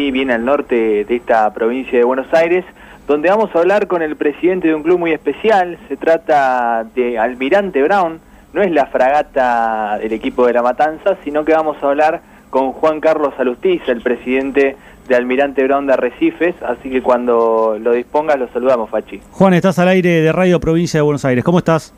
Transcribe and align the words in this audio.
allí 0.00 0.10
bien 0.10 0.30
al 0.30 0.44
norte 0.44 1.04
de 1.04 1.16
esta 1.16 1.52
provincia 1.52 1.98
de 1.98 2.04
Buenos 2.04 2.32
Aires, 2.32 2.64
donde 3.06 3.28
vamos 3.28 3.54
a 3.54 3.58
hablar 3.58 3.86
con 3.86 4.00
el 4.00 4.16
presidente 4.16 4.68
de 4.68 4.74
un 4.74 4.82
club 4.82 4.98
muy 4.98 5.12
especial. 5.12 5.78
Se 5.88 5.96
trata 5.96 6.86
de 6.94 7.18
Almirante 7.18 7.82
Brown, 7.82 8.18
no 8.54 8.62
es 8.62 8.70
la 8.70 8.86
fragata 8.86 9.98
del 9.98 10.12
equipo 10.14 10.46
de 10.46 10.54
La 10.54 10.62
Matanza, 10.62 11.16
sino 11.22 11.44
que 11.44 11.52
vamos 11.52 11.76
a 11.82 11.88
hablar 11.88 12.22
con 12.48 12.72
Juan 12.72 13.00
Carlos 13.00 13.34
Alustiz, 13.38 13.82
el 13.88 14.00
presidente 14.00 14.76
de 15.06 15.14
Almirante 15.14 15.64
Brown 15.64 15.86
de 15.86 15.92
Arrecifes, 15.92 16.54
así 16.62 16.88
que 16.88 17.02
cuando 17.02 17.76
lo 17.78 17.92
dispongas 17.92 18.38
lo 18.38 18.48
saludamos, 18.48 18.88
Fachi. 18.88 19.20
Juan, 19.32 19.52
estás 19.52 19.78
al 19.78 19.88
aire 19.88 20.22
de 20.22 20.32
Radio 20.32 20.60
Provincia 20.60 20.98
de 20.98 21.02
Buenos 21.02 21.26
Aires, 21.26 21.44
¿cómo 21.44 21.58
estás? 21.58 21.92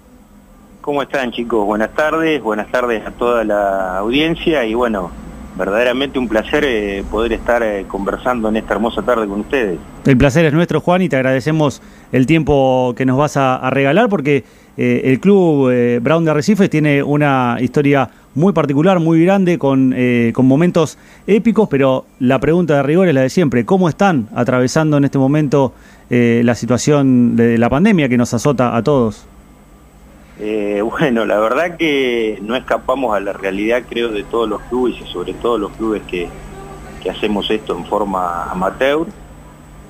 ¿Cómo 0.81 1.03
están 1.03 1.31
chicos? 1.31 1.65
Buenas 1.65 1.91
tardes, 1.91 2.43
buenas 2.43 2.67
tardes 2.69 3.07
a 3.07 3.13
toda 3.13 3.45
la 3.45 3.99
audiencia 3.99 4.65
y 4.65 4.75
bueno, 4.75 5.13
verdaderamente 5.57 6.19
un 6.19 6.29
placer 6.29 6.65
eh, 6.65 7.05
poder 7.11 7.33
estar 7.33 7.63
eh, 7.63 7.85
conversando 7.87 8.49
en 8.49 8.57
esta 8.57 8.75
hermosa 8.75 9.03
tarde 9.03 9.27
con 9.27 9.41
ustedes. 9.41 9.79
El 10.05 10.17
placer 10.17 10.45
es 10.45 10.53
nuestro, 10.53 10.81
Juan, 10.81 11.03
y 11.03 11.09
te 11.09 11.17
agradecemos 11.17 11.83
el 12.11 12.27
tiempo 12.27 12.95
que 12.97 13.05
nos 13.05 13.19
vas 13.19 13.37
a, 13.37 13.71
regalar 13.71 14.09
porque 14.09 14.45
eh, 14.77 15.03
el 15.05 15.21
club 15.21 15.71
Brown 16.01 16.25
de 16.25 16.31
Arrecife 16.31 16.69
tiene 16.69 17.03
una 17.03 17.59
historia 17.61 18.11
muy 18.35 18.53
particular, 18.53 18.99
muy 18.99 19.25
grande, 19.25 19.59
con, 19.59 19.95
con 20.33 20.47
momentos 20.47 20.97
épicos, 21.27 21.69
pero 21.69 22.07
la 22.19 22.39
pregunta 22.41 22.77
de 22.77 22.83
rigor 22.83 23.07
es 23.07 23.15
la 23.15 23.21
de 23.21 23.31
siempre, 23.31 23.67
¿cómo 23.67 23.91
están 23.91 24.29
atravesando 24.35 24.97
en 24.97 25.05
este 25.05 25.19
momento 25.19 25.75
la 26.09 26.55
situación 26.55 27.37
de 27.37 27.59
la 27.59 27.69
pandemia 27.69 28.09
que 28.09 28.17
nos 28.17 28.33
azota 28.33 28.75
a 28.75 28.83
todos? 28.83 29.27
Eh, 30.39 30.83
bueno, 30.99 31.25
la 31.25 31.39
verdad 31.39 31.77
que 31.77 32.39
no 32.43 32.57
escapamos 32.57 33.15
a 33.17 33.21
la 33.21 33.33
realidad, 33.33 33.83
creo, 33.89 34.09
de 34.09 34.25
todos 34.25 34.49
los 34.49 34.61
clubes 34.63 34.97
y 35.01 35.07
sobre 35.13 35.35
todo 35.35 35.59
los 35.59 35.73
clubes 35.73 36.03
que, 36.03 36.29
hacemos 37.11 37.51
esto 37.51 37.77
en 37.77 37.85
forma 37.87 38.45
amateur. 38.45 39.07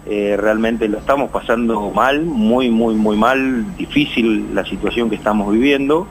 Eh, 0.07 0.37
realmente 0.39 0.89
lo 0.89 0.99
estamos 0.99 1.31
pasando 1.31 1.91
mal, 1.91 2.23
muy, 2.23 2.71
muy, 2.71 2.95
muy 2.95 3.17
mal, 3.17 3.77
difícil 3.77 4.55
la 4.55 4.65
situación 4.65 5.11
que 5.11 5.17
estamos 5.17 5.53
viviendo. 5.53 6.07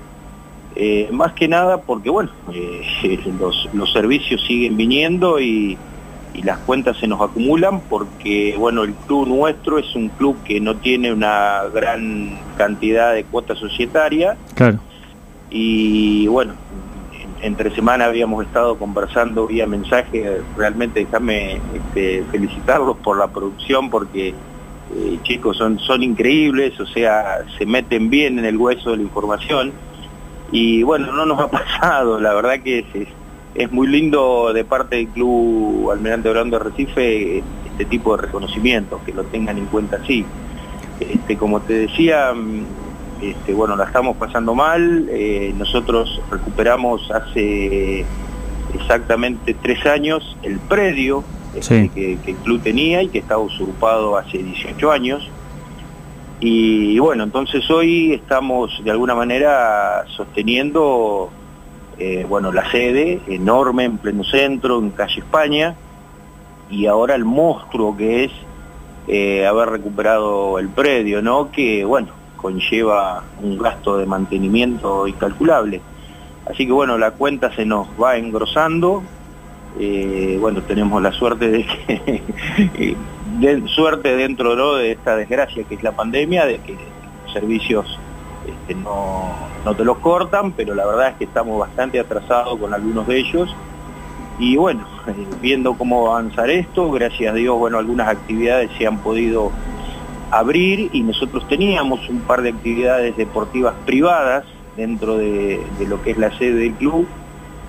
Eh, 0.75 1.09
más 1.11 1.33
que 1.33 1.47
nada 1.47 1.81
porque, 1.81 2.11
bueno, 2.11 2.29
los, 3.39 3.69
los 3.73 3.91
servicios 3.91 4.45
siguen 4.45 4.77
viniendo 4.77 5.39
y, 5.39 5.77
y 6.33 6.43
las 6.43 6.59
cuentas 6.59 6.97
se 6.97 7.07
nos 7.07 7.21
acumulan 7.21 7.81
porque, 7.81 8.55
bueno, 8.57 8.83
el 8.83 8.93
club 8.93 9.27
nuestro 9.27 9.77
es 9.79 9.95
un 9.95 10.09
club 10.09 10.37
que 10.43 10.59
no 10.59 10.75
tiene 10.75 11.11
una 11.11 11.63
gran 11.73 12.37
cantidad 12.57 13.13
de 13.13 13.23
cuotas 13.25 13.57
societarias. 13.57 14.37
Claro. 14.55 14.79
Y 15.49 16.27
bueno, 16.27 16.53
entre 17.41 17.71
semana 17.71 18.05
habíamos 18.05 18.45
estado 18.45 18.77
conversando 18.77 19.47
vía 19.47 19.67
mensaje, 19.67 20.41
realmente 20.55 21.01
déjame 21.01 21.59
este, 21.73 22.23
felicitarlos 22.31 22.97
por 22.97 23.17
la 23.17 23.27
producción 23.27 23.89
porque 23.89 24.29
eh, 24.29 25.19
chicos 25.23 25.57
son, 25.57 25.79
son 25.79 26.03
increíbles, 26.03 26.79
o 26.79 26.85
sea, 26.85 27.39
se 27.57 27.65
meten 27.65 28.09
bien 28.09 28.39
en 28.39 28.45
el 28.45 28.57
hueso 28.57 28.91
de 28.91 28.97
la 28.97 29.03
información 29.03 29.73
y 30.51 30.83
bueno, 30.83 31.11
no 31.11 31.25
nos 31.25 31.39
ha 31.39 31.47
pasado, 31.51 32.19
la 32.19 32.33
verdad 32.33 32.59
que 32.61 32.79
es, 32.79 32.85
es 32.93 33.07
muy 33.71 33.87
lindo 33.87 34.53
de 34.53 34.63
parte 34.63 34.95
del 34.97 35.07
Club 35.09 35.91
Almirante 35.91 36.33
de 36.33 36.59
Recife 36.59 37.43
este 37.71 37.85
tipo 37.85 38.15
de 38.15 38.23
reconocimientos, 38.23 39.01
que 39.05 39.13
lo 39.13 39.23
tengan 39.23 39.57
en 39.57 39.65
cuenta 39.65 39.97
así. 39.97 40.25
Este, 40.99 41.35
como 41.37 41.61
te 41.61 41.73
decía, 41.73 42.33
mm, 42.33 43.23
este, 43.23 43.53
bueno, 43.53 43.75
la 43.75 43.85
estamos 43.85 44.17
pasando 44.17 44.53
mal, 44.53 45.07
eh, 45.09 45.53
nosotros 45.57 46.21
recuperamos 46.29 47.09
hace 47.11 48.05
exactamente 48.73 49.55
tres 49.61 49.85
años 49.85 50.37
el 50.43 50.59
predio 50.59 51.23
este, 51.55 51.89
que, 51.89 52.17
el 52.25 52.35
club 52.37 52.61
tenía 52.61 53.03
y 53.03 53.09
que 53.09 53.19
estaba 53.19 53.41
usurpado 53.41 54.17
hace 54.17 54.37
18 54.37 54.91
años. 54.91 55.29
Y 56.39 56.97
bueno, 56.99 57.23
entonces 57.23 57.69
hoy 57.69 58.13
estamos 58.13 58.83
de 58.83 58.91
alguna 58.91 59.13
manera 59.13 60.05
sosteniendo 60.15 61.29
eh, 62.03 62.25
bueno, 62.27 62.51
la 62.51 62.67
sede 62.71 63.21
enorme 63.27 63.83
en 63.83 63.99
pleno 63.99 64.23
centro, 64.23 64.79
en 64.79 64.89
calle 64.89 65.19
España, 65.19 65.75
y 66.67 66.87
ahora 66.87 67.13
el 67.13 67.25
monstruo 67.25 67.95
que 67.95 68.23
es 68.23 68.31
eh, 69.07 69.45
haber 69.45 69.69
recuperado 69.69 70.57
el 70.57 70.69
predio, 70.69 71.21
¿no? 71.21 71.51
Que, 71.51 71.85
bueno, 71.85 72.07
conlleva 72.37 73.23
un 73.43 73.55
gasto 73.59 73.99
de 73.99 74.07
mantenimiento 74.07 75.05
incalculable. 75.05 75.79
Así 76.49 76.65
que, 76.65 76.71
bueno, 76.71 76.97
la 76.97 77.11
cuenta 77.11 77.55
se 77.55 77.67
nos 77.67 77.87
va 78.01 78.17
engrosando. 78.17 79.03
Eh, 79.79 80.39
bueno, 80.41 80.63
tenemos 80.63 81.03
la 81.03 81.11
suerte 81.11 81.49
de 81.49 81.67
que, 81.67 82.97
suerte 83.67 84.15
dentro 84.15 84.73
de 84.73 84.93
esta 84.93 85.15
desgracia 85.15 85.65
que 85.65 85.75
es 85.75 85.83
la 85.83 85.91
pandemia, 85.91 86.47
de 86.47 86.57
que 86.61 86.77
servicios 87.31 87.99
este, 88.47 88.75
no, 88.75 89.29
no 89.65 89.75
te 89.75 89.83
los 89.83 89.97
cortan, 89.99 90.51
pero 90.51 90.73
la 90.73 90.85
verdad 90.85 91.09
es 91.09 91.15
que 91.15 91.23
estamos 91.25 91.59
bastante 91.59 91.99
atrasados 91.99 92.57
con 92.59 92.73
algunos 92.73 93.07
de 93.07 93.19
ellos. 93.19 93.55
Y 94.39 94.57
bueno, 94.57 94.85
viendo 95.41 95.73
cómo 95.75 96.11
avanzar 96.11 96.49
esto, 96.49 96.91
gracias 96.91 97.31
a 97.31 97.35
Dios, 97.35 97.57
bueno, 97.57 97.77
algunas 97.77 98.07
actividades 98.07 98.71
se 98.77 98.87
han 98.87 98.97
podido 98.99 99.51
abrir 100.31 100.89
y 100.93 101.01
nosotros 101.03 101.47
teníamos 101.47 102.07
un 102.09 102.21
par 102.21 102.41
de 102.41 102.49
actividades 102.49 103.17
deportivas 103.17 103.73
privadas 103.85 104.45
dentro 104.77 105.17
de, 105.17 105.61
lo 105.87 106.01
que 106.01 106.11
es 106.11 106.17
la 106.17 106.35
sede 106.37 106.53
del 106.53 106.73
club 106.73 107.05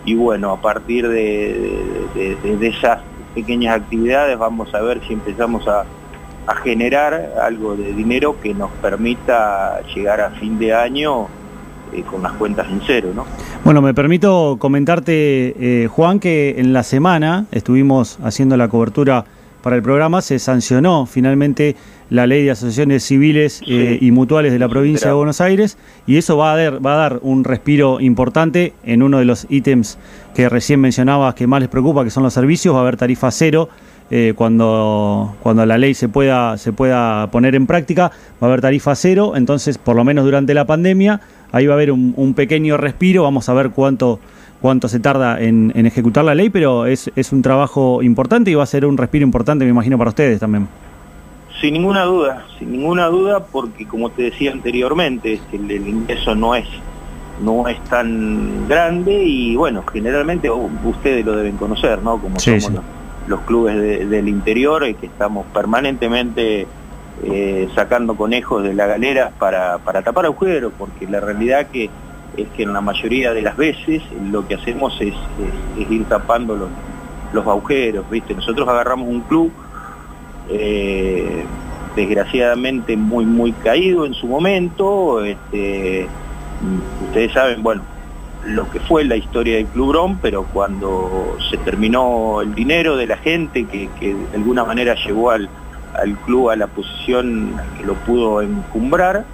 y 0.04 0.14
bueno, 0.14 0.52
a 0.52 0.60
partir 0.60 1.08
de, 1.08 1.76
de 2.14 2.68
esas 2.68 3.00
pequeñas 3.34 3.76
actividades 3.76 4.38
vamos 4.38 4.72
a 4.74 4.80
ver 4.80 5.00
si 5.08 5.14
empezamos 5.14 5.66
a, 5.66 5.84
a 6.46 6.54
generar 6.56 7.34
algo 7.40 7.76
de 7.76 7.92
dinero 7.92 8.40
que 8.40 8.54
nos 8.54 8.70
permita 8.72 9.80
llegar 9.94 10.20
a 10.20 10.30
fin 10.30 10.58
de 10.58 10.74
año 10.74 11.28
eh, 11.92 12.02
con 12.02 12.22
las 12.22 12.32
cuentas 12.32 12.66
en 12.70 12.80
cero, 12.86 13.12
¿no? 13.14 13.26
Bueno, 13.64 13.82
me 13.82 13.94
permito 13.94 14.56
comentarte, 14.58 15.54
eh, 15.84 15.86
Juan, 15.88 16.20
que 16.20 16.56
en 16.58 16.72
la 16.72 16.82
semana 16.82 17.46
estuvimos 17.52 18.18
haciendo 18.22 18.56
la 18.56 18.68
cobertura 18.68 19.24
para 19.62 19.76
el 19.76 19.82
programa, 19.82 20.22
se 20.22 20.38
sancionó 20.38 21.06
finalmente 21.06 21.76
la 22.10 22.26
ley 22.26 22.44
de 22.44 22.50
asociaciones 22.50 23.04
civiles 23.04 23.62
eh, 23.66 23.98
y 24.00 24.10
mutuales 24.10 24.52
de 24.52 24.58
la 24.58 24.68
provincia 24.68 25.08
de 25.08 25.14
Buenos 25.14 25.40
Aires 25.40 25.78
y 26.06 26.16
eso 26.16 26.36
va 26.36 26.52
a, 26.52 26.56
dar, 26.56 26.84
va 26.84 26.94
a 26.94 26.96
dar 26.96 27.18
un 27.22 27.44
respiro 27.44 28.00
importante 28.00 28.74
en 28.84 29.02
uno 29.02 29.18
de 29.18 29.24
los 29.24 29.46
ítems 29.48 29.98
que 30.34 30.48
recién 30.48 30.80
mencionabas 30.80 31.34
que 31.34 31.46
más 31.46 31.60
les 31.60 31.68
preocupa, 31.68 32.04
que 32.04 32.10
son 32.10 32.22
los 32.22 32.34
servicios, 32.34 32.74
va 32.74 32.80
a 32.80 32.82
haber 32.82 32.96
tarifa 32.96 33.30
cero 33.30 33.68
eh, 34.10 34.34
cuando, 34.36 35.34
cuando 35.42 35.64
la 35.64 35.78
ley 35.78 35.94
se 35.94 36.08
pueda, 36.08 36.58
se 36.58 36.72
pueda 36.72 37.28
poner 37.30 37.54
en 37.54 37.66
práctica, 37.66 38.12
va 38.42 38.46
a 38.46 38.50
haber 38.50 38.60
tarifa 38.60 38.94
cero, 38.94 39.32
entonces 39.36 39.78
por 39.78 39.96
lo 39.96 40.04
menos 40.04 40.24
durante 40.24 40.54
la 40.54 40.66
pandemia, 40.66 41.20
ahí 41.50 41.66
va 41.66 41.74
a 41.74 41.76
haber 41.76 41.92
un, 41.92 42.34
pequeño 42.34 42.76
respiro, 42.76 43.22
vamos 43.22 43.48
a 43.48 43.54
ver 43.54 43.70
cuánto, 43.70 44.20
cuánto 44.60 44.88
se 44.88 45.00
tarda 45.00 45.40
en, 45.40 45.72
ejecutar 45.86 46.24
la 46.24 46.34
ley, 46.34 46.50
pero 46.50 46.86
es, 46.86 47.10
es 47.16 47.32
un 47.32 47.42
trabajo 47.42 48.02
importante 48.02 48.50
y 48.50 48.54
va 48.54 48.64
a 48.64 48.66
ser 48.66 48.84
un 48.84 48.96
respiro 48.96 49.24
importante, 49.24 49.64
me 49.64 49.70
imagino, 49.70 49.96
para 49.98 50.10
ustedes 50.10 50.40
también. 50.40 50.68
Sin 51.60 51.74
ninguna 51.74 52.02
duda, 52.02 52.44
sin 52.58 52.72
ninguna 52.72 53.06
duda, 53.06 53.46
porque 53.46 53.86
como 53.86 54.10
te 54.10 54.24
decía 54.24 54.52
anteriormente, 54.52 55.40
el, 55.52 55.70
el 55.70 55.88
ingreso 55.88 56.34
no 56.34 56.54
es 56.54 56.66
no 57.42 57.66
es 57.68 57.82
tan 57.84 58.68
grande 58.68 59.24
y 59.24 59.56
bueno, 59.56 59.82
generalmente 59.90 60.48
ustedes 60.50 61.24
lo 61.24 61.36
deben 61.36 61.56
conocer, 61.56 62.02
¿no? 62.02 62.18
Como 62.18 62.38
somos 62.38 62.70
los 62.70 62.82
clubes 63.42 64.08
del 64.08 64.28
interior 64.28 64.86
y 64.86 64.94
que 64.94 65.06
estamos 65.06 65.46
permanentemente 65.52 66.66
eh, 67.24 67.68
sacando 67.74 68.16
conejos 68.16 68.62
de 68.62 68.74
la 68.74 68.86
galera 68.86 69.32
para, 69.38 69.78
tapar 69.78 70.24
agujeros, 70.24 70.72
porque 70.76 71.06
la 71.06 71.20
realidad 71.20 71.66
que 71.66 71.90
es 72.36 72.48
que 72.56 72.62
en 72.62 72.72
la 72.72 72.80
mayoría 72.80 73.32
de 73.32 73.42
las 73.42 73.56
veces 73.56 74.02
lo 74.30 74.48
que 74.48 74.54
hacemos 74.54 74.98
es, 75.00 75.14
ir 75.90 76.04
tapando 76.06 76.56
los, 76.56 76.68
los, 77.32 77.46
agujeros, 77.46 78.08
¿viste? 78.10 78.34
Nosotros 78.34 78.66
agarramos 78.66 79.06
un 79.06 79.20
club 79.20 79.52
eh, 80.48 81.44
desgraciadamente 81.94 82.96
muy 82.96 83.26
muy 83.26 83.52
caído 83.52 84.06
en 84.06 84.14
su 84.14 84.26
momento, 84.26 85.22
este, 85.22 86.08
ustedes 87.06 87.32
saben, 87.32 87.62
bueno, 87.62 87.82
lo 88.44 88.68
que 88.70 88.80
fue 88.80 89.04
la 89.04 89.16
historia 89.16 89.56
del 89.56 89.66
Club 89.66 89.88
Bron, 89.88 90.18
pero 90.18 90.44
cuando 90.44 91.36
se 91.50 91.56
terminó 91.58 92.40
el 92.42 92.54
dinero 92.54 92.96
de 92.96 93.06
la 93.06 93.16
gente 93.16 93.64
que, 93.66 93.88
de 94.00 94.36
alguna 94.36 94.64
manera 94.64 94.94
llevó 94.94 95.30
al, 95.30 95.48
club 96.24 96.50
a 96.50 96.56
la 96.56 96.66
posición 96.66 97.54
que 97.78 97.84
lo 97.84 97.94
pudo 97.94 98.42
encumbrar, 98.42 99.24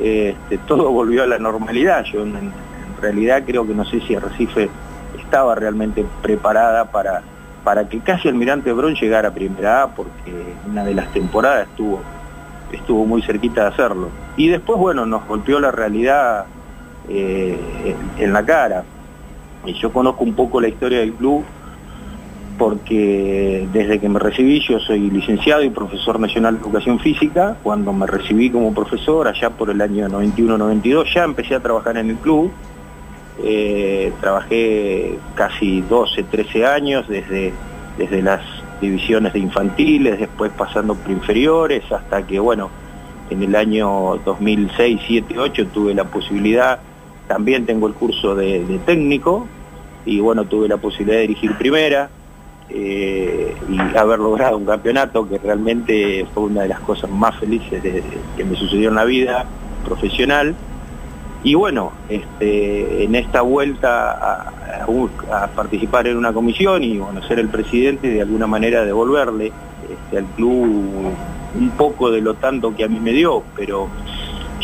este, 0.00 0.58
todo 0.58 0.90
volvió 0.92 1.22
a 1.22 1.26
la 1.26 1.38
normalidad. 1.38 2.04
Yo 2.04 2.22
en, 2.22 2.52
realidad 3.00 3.42
creo 3.44 3.66
que 3.66 3.74
no 3.74 3.84
sé 3.84 4.00
si 4.02 4.16
Recife 4.16 4.70
estaba 5.18 5.56
realmente 5.56 6.06
preparada 6.22 6.84
para, 6.84 7.22
para 7.64 7.88
que 7.88 7.98
casi 7.98 8.28
Almirante 8.28 8.72
Bron 8.72 8.94
llegara 8.94 9.30
a 9.30 9.34
Primera 9.34 9.82
A, 9.82 9.88
porque 9.88 10.54
una 10.70 10.84
de 10.84 10.94
las 10.94 11.12
temporadas 11.12 11.66
estuvo, 11.68 12.00
estuvo 12.70 13.04
muy 13.04 13.20
cerquita 13.22 13.62
de 13.62 13.68
hacerlo. 13.68 14.08
Y 14.36 14.48
después, 14.48 14.78
bueno, 14.78 15.04
nos 15.04 15.26
golpeó 15.26 15.58
la 15.58 15.72
realidad 15.72 16.46
eh, 17.08 17.56
en 18.18 18.32
la 18.32 18.44
cara. 18.44 18.84
Y 19.64 19.74
yo 19.74 19.92
conozco 19.92 20.24
un 20.24 20.34
poco 20.34 20.60
la 20.60 20.68
historia 20.68 21.00
del 21.00 21.12
club 21.12 21.44
porque 22.58 23.66
desde 23.72 23.98
que 23.98 24.08
me 24.08 24.18
recibí 24.18 24.60
yo 24.60 24.78
soy 24.78 25.10
licenciado 25.10 25.62
y 25.62 25.70
profesor 25.70 26.20
nacional 26.20 26.56
de 26.56 26.62
educación 26.62 27.00
física, 27.00 27.56
cuando 27.62 27.92
me 27.92 28.06
recibí 28.06 28.50
como 28.50 28.72
profesor 28.74 29.26
allá 29.26 29.50
por 29.50 29.70
el 29.70 29.80
año 29.80 30.06
91-92 30.08 31.12
ya 31.12 31.24
empecé 31.24 31.54
a 31.54 31.60
trabajar 31.60 31.96
en 31.96 32.10
el 32.10 32.16
club, 32.16 32.52
eh, 33.42 34.12
trabajé 34.20 35.18
casi 35.34 35.80
12, 35.80 36.24
13 36.24 36.66
años 36.66 37.08
desde, 37.08 37.52
desde 37.98 38.22
las 38.22 38.42
divisiones 38.80 39.32
de 39.32 39.38
infantiles, 39.38 40.18
después 40.18 40.52
pasando 40.56 40.94
por 40.94 41.10
inferiores, 41.10 41.90
hasta 41.90 42.26
que 42.26 42.38
bueno, 42.38 42.70
en 43.30 43.42
el 43.42 43.56
año 43.56 44.20
2006, 44.24 45.00
7, 45.06 45.38
8 45.38 45.66
tuve 45.68 45.94
la 45.94 46.04
posibilidad, 46.04 46.80
también 47.32 47.64
tengo 47.64 47.86
el 47.86 47.94
curso 47.94 48.34
de, 48.34 48.78
técnico, 48.84 49.46
y 50.04 50.20
bueno, 50.20 50.44
tuve 50.44 50.68
la 50.68 50.76
posibilidad 50.76 51.16
de 51.16 51.22
dirigir 51.22 51.56
primera, 51.56 52.10
eh, 52.68 53.54
y 53.70 53.96
haber 53.96 54.18
logrado 54.18 54.58
un 54.58 54.66
campeonato 54.66 55.26
que 55.26 55.38
realmente 55.38 56.26
fue 56.34 56.42
una 56.42 56.62
de 56.62 56.68
las 56.68 56.80
cosas 56.80 57.10
más 57.10 57.34
felices 57.40 57.82
que 58.36 58.44
me 58.44 58.54
sucedió 58.54 58.90
en 58.90 58.96
la 58.96 59.06
vida 59.06 59.46
profesional. 59.82 60.54
Y 61.42 61.54
bueno, 61.54 61.92
este, 62.10 63.04
en 63.04 63.14
esta 63.14 63.40
vuelta 63.40 64.52
a, 64.82 65.46
participar 65.56 66.08
en 66.08 66.18
una 66.18 66.34
comisión 66.34 66.84
y 66.84 66.98
bueno, 66.98 67.22
ser 67.22 67.38
el 67.38 67.48
presidente 67.48 68.10
de 68.10 68.20
alguna 68.20 68.46
manera 68.46 68.84
devolverle 68.84 69.52
este, 69.90 70.18
al 70.18 70.26
club 70.36 71.14
un 71.54 71.70
poco 71.78 72.10
de 72.10 72.20
lo 72.20 72.34
tanto 72.34 72.74
que 72.76 72.84
a 72.84 72.88
mí 72.88 73.00
me 73.00 73.12
dio, 73.12 73.42
pero 73.56 73.88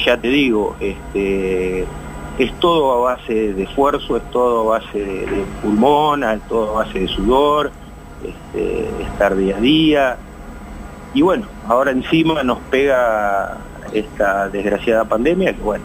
ya 0.04 0.16
te 0.18 0.28
digo, 0.28 0.76
este, 0.80 1.86
es 2.38 2.52
todo 2.60 2.92
a 2.92 3.14
base 3.14 3.52
de 3.52 3.62
esfuerzo, 3.64 4.16
es 4.16 4.30
todo 4.30 4.72
a 4.72 4.78
base 4.78 4.98
de, 4.98 5.26
de 5.26 5.44
pulmón, 5.62 6.22
es 6.24 6.40
todo 6.48 6.70
a 6.70 6.84
base 6.84 7.00
de 7.00 7.08
sudor, 7.08 7.70
este, 8.24 8.88
estar 9.02 9.36
día 9.36 9.56
a 9.56 9.60
día. 9.60 10.16
Y 11.14 11.22
bueno, 11.22 11.46
ahora 11.66 11.90
encima 11.90 12.42
nos 12.42 12.58
pega 12.70 13.58
esta 13.92 14.48
desgraciada 14.48 15.04
pandemia 15.04 15.52
que 15.54 15.62
bueno, 15.62 15.84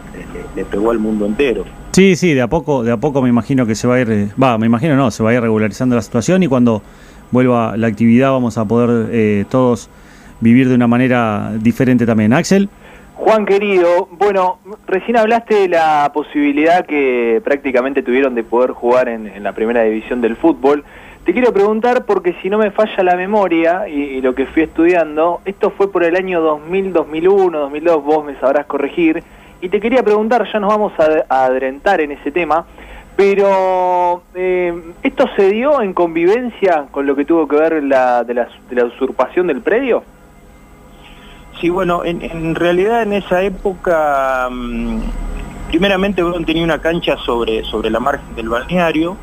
le, 0.54 0.64
pegó 0.64 0.90
al 0.90 0.98
mundo 0.98 1.26
entero. 1.26 1.64
Sí, 1.92 2.16
sí, 2.16 2.34
de 2.34 2.42
a 2.42 2.48
poco, 2.48 2.82
de 2.82 2.92
a 2.92 2.96
poco 2.96 3.22
me 3.22 3.28
imagino 3.28 3.66
que 3.66 3.74
se 3.74 3.86
va 3.86 3.96
a 3.96 4.00
ir, 4.00 4.30
va, 4.40 4.58
me 4.58 4.66
imagino 4.66 4.96
no, 4.96 5.10
se 5.10 5.22
va 5.22 5.30
a 5.30 5.34
ir 5.34 5.40
regularizando 5.40 5.96
la 5.96 6.02
situación 6.02 6.42
y 6.42 6.48
cuando 6.48 6.82
vuelva 7.30 7.76
la 7.76 7.86
actividad 7.86 8.32
vamos 8.32 8.58
a 8.58 8.64
poder 8.64 9.08
eh, 9.12 9.44
todos 9.48 9.88
vivir 10.40 10.68
de 10.68 10.74
una 10.74 10.86
manera 10.86 11.52
diferente 11.58 12.06
también. 12.06 12.32
Axel. 12.32 12.68
Juan 13.24 13.46
querido, 13.46 14.06
bueno, 14.10 14.58
recién 14.86 15.16
hablaste 15.16 15.54
de 15.54 15.68
la 15.68 16.10
posibilidad 16.12 16.84
que 16.84 17.40
prácticamente 17.42 18.02
tuvieron 18.02 18.34
de 18.34 18.44
poder 18.44 18.72
jugar 18.72 19.08
en 19.08 19.42
la 19.42 19.52
primera 19.52 19.82
división 19.82 20.20
del 20.20 20.36
fútbol. 20.36 20.84
Te 21.24 21.32
quiero 21.32 21.50
preguntar 21.50 22.04
porque 22.04 22.36
si 22.42 22.50
no 22.50 22.58
me 22.58 22.70
falla 22.70 23.02
la 23.02 23.16
memoria 23.16 23.88
y, 23.88 24.20
lo 24.20 24.34
que 24.34 24.44
fui 24.44 24.64
estudiando, 24.64 25.40
esto 25.46 25.70
fue 25.70 25.90
por 25.90 26.04
el 26.04 26.16
año 26.16 26.42
2000, 26.42 26.92
2001, 26.92 27.58
2002, 27.60 28.04
vos 28.04 28.26
me 28.26 28.38
sabrás 28.38 28.66
corregir, 28.66 29.22
y 29.62 29.70
te 29.70 29.80
quería 29.80 30.02
preguntar, 30.02 30.46
ya 30.52 30.60
nos 30.60 30.68
vamos 30.68 30.92
a, 30.98 31.44
adrentar 31.46 32.02
en 32.02 32.12
ese 32.12 32.30
tema, 32.30 32.66
pero 33.16 34.22
eh, 34.34 34.78
¿esto 35.02 35.30
se 35.34 35.48
dio 35.48 35.80
en 35.80 35.94
convivencia 35.94 36.88
con 36.90 37.06
lo 37.06 37.16
que 37.16 37.24
tuvo 37.24 37.48
que 37.48 37.56
ver 37.56 37.82
la, 37.84 38.22
la, 38.28 38.48
de 38.68 38.74
la 38.74 38.84
usurpación 38.84 39.46
del 39.46 39.62
predio? 39.62 40.02
Sí, 41.64 41.70
bueno, 41.70 42.04
en, 42.04 42.54
realidad 42.54 43.04
en 43.04 43.14
esa 43.14 43.40
época, 43.40 44.50
mm, 44.52 44.98
primeramente 45.68 46.22
uno 46.22 46.44
tenía 46.44 46.62
una 46.62 46.78
cancha 46.78 47.16
sobre, 47.24 47.64
sobre 47.64 47.88
la 47.88 48.00
margen 48.00 48.36
del 48.36 48.50
balneario, 48.50 49.16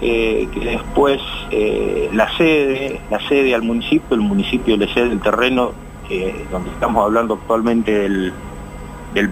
eh, 0.00 0.48
que 0.52 0.58
después 0.58 1.20
eh, 1.52 2.10
la 2.12 2.28
sede, 2.36 3.00
la 3.08 3.20
sede 3.28 3.54
al 3.54 3.62
municipio, 3.62 4.16
el 4.16 4.20
municipio 4.20 4.76
le 4.76 4.92
cede 4.92 5.12
el 5.12 5.20
terreno 5.20 5.70
eh, 6.10 6.44
donde 6.50 6.70
estamos 6.70 7.04
hablando 7.04 7.34
actualmente 7.34 7.92
del, 7.92 8.32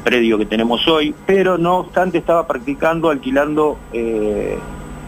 predio 0.04 0.38
que 0.38 0.46
tenemos 0.46 0.86
hoy, 0.86 1.12
pero 1.26 1.58
no 1.58 1.78
obstante 1.78 2.18
estaba 2.18 2.46
practicando, 2.46 3.10
alquilando 3.10 3.78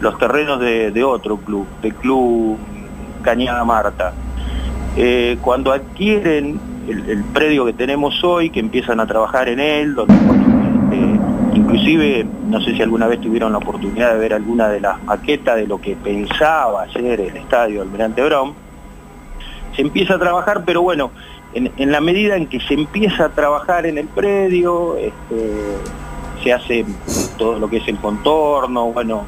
los 0.01 0.19
terrenos 0.19 0.59
de, 0.59 1.05
otro 1.05 1.37
club, 1.37 1.69
del 1.81 1.95
club 1.95 2.59
Cañada 3.23 3.65
Marta. 3.65 4.15
cuando 5.41 5.71
adquieren 5.71 6.70
el, 6.91 7.25
predio 7.33 7.65
que 7.65 7.73
tenemos 7.73 8.23
hoy, 8.25 8.51
que 8.51 8.61
empiezan 8.61 9.01
a 9.01 9.07
trabajar 9.07 9.49
en 9.49 9.61
él, 9.61 9.95
donde 9.95 10.15
Inclusive, 11.55 12.27
no 12.49 12.61
sé 12.61 12.75
si 12.75 12.83
alguna 12.83 13.07
vez 13.07 13.21
tuvieron 13.21 13.53
la 13.53 13.59
oportunidad 13.59 14.13
de 14.13 14.19
ver 14.19 14.35
alguna 14.35 14.69
de 14.69 14.81
las 14.81 15.03
maquetas 15.03 15.57
de 15.57 15.67
lo 15.67 15.81
que 15.81 15.97
pensaba 15.97 16.91
ser 16.93 17.21
el 17.21 17.37
estadio 17.37 17.83
Almirante 17.83 18.23
Brown. 18.23 18.55
Se 19.75 19.83
empieza 19.83 20.15
a 20.15 20.19
trabajar, 20.19 20.65
pero 20.65 20.83
bueno, 20.83 21.11
en, 21.55 21.93
la 21.93 22.01
medida 22.01 22.37
en 22.37 22.47
que 22.47 22.61
se 22.61 22.75
empieza 22.75 23.27
a 23.27 23.29
trabajar 23.31 23.87
en 23.87 23.99
el 23.99 24.07
predio, 24.07 24.97
este, 24.97 25.53
se 26.43 26.53
hace 26.53 26.85
todo 27.37 27.59
lo 27.59 27.69
que 27.69 27.79
es 27.79 27.89
el 27.89 27.99
contorno, 27.99 28.93
bueno, 28.93 29.25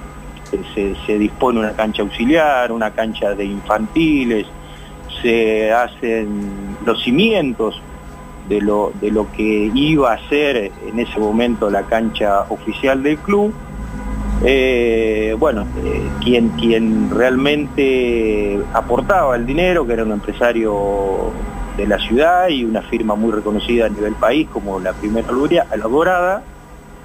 se, 0.75 1.19
dispone 1.19 1.59
una 1.59 1.73
cancha 1.73 2.03
auxiliar, 2.03 2.71
una 2.71 2.91
cancha 2.93 3.35
de 3.35 3.45
infantiles, 3.45 4.47
se 5.23 5.73
hacen 5.73 6.72
los 6.85 7.03
cimientos 7.03 7.81
de 8.49 8.61
lo, 8.61 8.93
de 9.01 9.11
lo 9.11 9.31
que 9.33 9.71
iba 9.75 10.13
a 10.13 10.29
ser 10.29 10.71
en 10.87 10.99
ese 10.99 11.19
momento 11.19 11.71
la 11.71 11.83
cancha 11.83 12.43
oficial 12.49 13.03
del 13.03 13.19
club. 13.19 13.53
Eh, 14.45 15.37
bueno, 15.39 15.65
eh, 15.85 16.03
quien, 16.23 16.49
quien 16.51 17.11
realmente 17.11 18.61
aportaba 18.73 19.37
el 19.37 19.47
dinero, 19.47 19.87
que 19.87 19.93
era 19.93 20.03
un 20.03 20.13
empresario 20.13 21.31
de 21.77 21.87
la 21.87 21.99
ciudad 21.99 22.49
y 22.49 22.65
una 22.65 22.83
firma 22.83 23.15
muy 23.15 23.33
reconocida 23.33 23.87
a 23.87 23.89
nivel 23.89 24.15
país 24.15 24.49
como 24.53 24.81
la 24.81 24.93
primera 24.93 25.29
la 25.31 25.89
Dorada, 25.89 26.43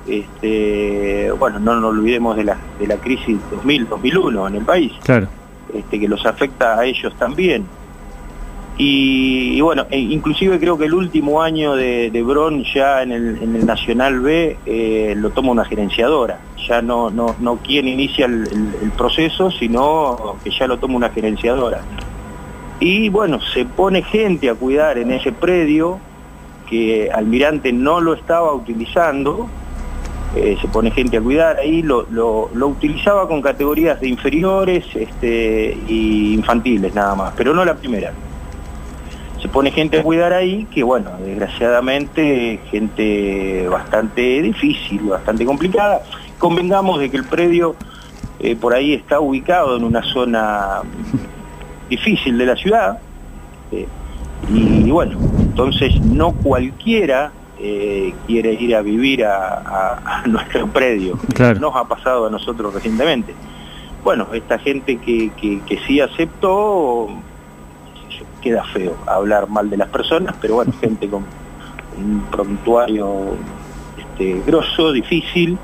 este, 0.07 1.31
bueno, 1.31 1.59
no 1.59 1.75
nos 1.79 1.91
olvidemos 1.91 2.35
de 2.35 2.45
la, 2.45 2.57
de 2.79 2.87
la 2.87 2.97
crisis 2.97 3.37
2000-2001 3.51 4.47
en 4.47 4.55
el 4.55 4.63
país, 4.63 4.91
claro. 5.03 5.27
este, 5.73 5.99
que 5.99 6.07
los 6.07 6.25
afecta 6.25 6.79
a 6.79 6.85
ellos 6.85 7.13
también. 7.17 7.65
Y, 8.79 9.59
bueno, 9.61 9.87
e 9.89 9.97
inclusive 9.97 10.59
creo 10.59 10.77
que 10.77 10.85
el 10.85 10.93
último 10.93 11.41
año 11.41 11.75
de, 11.75 12.23
Bron 12.23 12.63
ya 12.63 13.01
en 13.01 13.11
el, 13.11 13.65
Nacional 13.65 14.19
B 14.19 14.57
eh, 14.67 15.15
lo 15.17 15.31
toma 15.31 15.51
una 15.51 15.65
gerenciadora. 15.65 16.39
Ya 16.67 16.81
no 16.81 17.59
quien 17.63 17.87
inicia 17.87 18.25
el, 18.25 18.91
proceso, 18.95 19.49
sino 19.49 20.35
que 20.43 20.51
ya 20.51 20.67
lo 20.67 20.77
toma 20.77 20.95
una 20.95 21.09
gerenciadora. 21.09 21.81
Y 22.79 23.09
bueno, 23.09 23.39
se 23.41 23.65
pone 23.65 24.03
gente 24.03 24.49
a 24.49 24.53
cuidar 24.53 24.99
en 24.99 25.11
ese 25.11 25.31
predio 25.31 25.99
que 26.69 27.09
Almirante 27.11 27.73
no 27.73 27.99
lo 28.01 28.13
estaba 28.13 28.53
utilizando, 28.53 29.47
eh, 30.35 30.57
se 30.61 30.67
pone 30.67 30.91
gente 30.91 31.17
a 31.17 31.21
cuidar, 31.21 31.57
ahí 31.57 31.81
lo, 31.81 32.05
lo, 32.11 32.51
lo, 32.53 32.67
utilizaba 32.67 33.27
con 33.27 33.41
categorías 33.41 33.99
de 34.01 34.09
inferiores 34.09 34.85
este, 34.93 35.77
y 35.87 36.33
infantiles 36.33 36.93
nada 36.93 37.15
más, 37.15 37.33
pero 37.37 37.53
no 37.53 37.63
la 37.63 37.75
primera 37.75 38.11
se 39.47 39.53
pone 39.53 39.71
gente 39.71 39.99
a 39.99 40.03
cuidar 40.03 40.33
ahí 40.33 40.67
que, 40.73 40.83
bueno, 40.83 41.09
desgraciadamente 41.23 42.59
gente 42.69 43.65
bastante 43.69 44.41
difícil, 44.41 45.03
bastante 45.03 45.45
complicada. 45.45 46.01
Convengamos 46.37 46.99
de 46.99 47.09
que 47.09 47.15
el 47.15 47.23
predio 47.23 47.77
eh, 48.39 48.57
por 48.57 48.73
ahí 48.73 48.93
está 48.93 49.21
ubicado 49.21 49.77
en 49.77 49.85
una 49.85 50.03
zona 50.03 50.81
difícil 51.89 52.37
de 52.37 52.45
la 52.45 52.57
ciudad. 52.57 52.99
Eh, 53.71 53.87
y, 54.51 54.91
bueno, 54.91 55.17
entonces 55.39 55.97
no 56.01 56.33
cualquiera 56.33 57.31
eh, 57.57 58.13
quiere 58.27 58.53
ir 58.53 58.75
a 58.75 58.81
vivir 58.81 59.23
a, 59.23 60.23
nuestro 60.25 60.67
predio. 60.67 61.17
Nos 61.59 61.73
ha 61.73 61.85
pasado 61.85 62.27
a 62.27 62.29
nosotros 62.29 62.73
recientemente. 62.73 63.33
Bueno, 64.03 64.27
esta 64.33 64.59
gente 64.59 64.97
que, 64.97 65.31
que, 65.39 65.61
que 65.61 65.79
sí 65.87 66.01
aceptó 66.01 67.07
queda 68.41 68.63
feo 68.65 68.95
hablar 69.05 69.47
mal 69.49 69.69
de 69.69 69.77
las 69.77 69.89
personas, 69.89 70.35
pero 70.41 70.55
bueno, 70.55 70.73
gente 70.81 71.09
con 71.09 71.25
un 71.97 72.21
prontuario 72.31 73.35
este, 73.97 74.41
grosso, 74.45 74.91
difícil, 74.91 75.57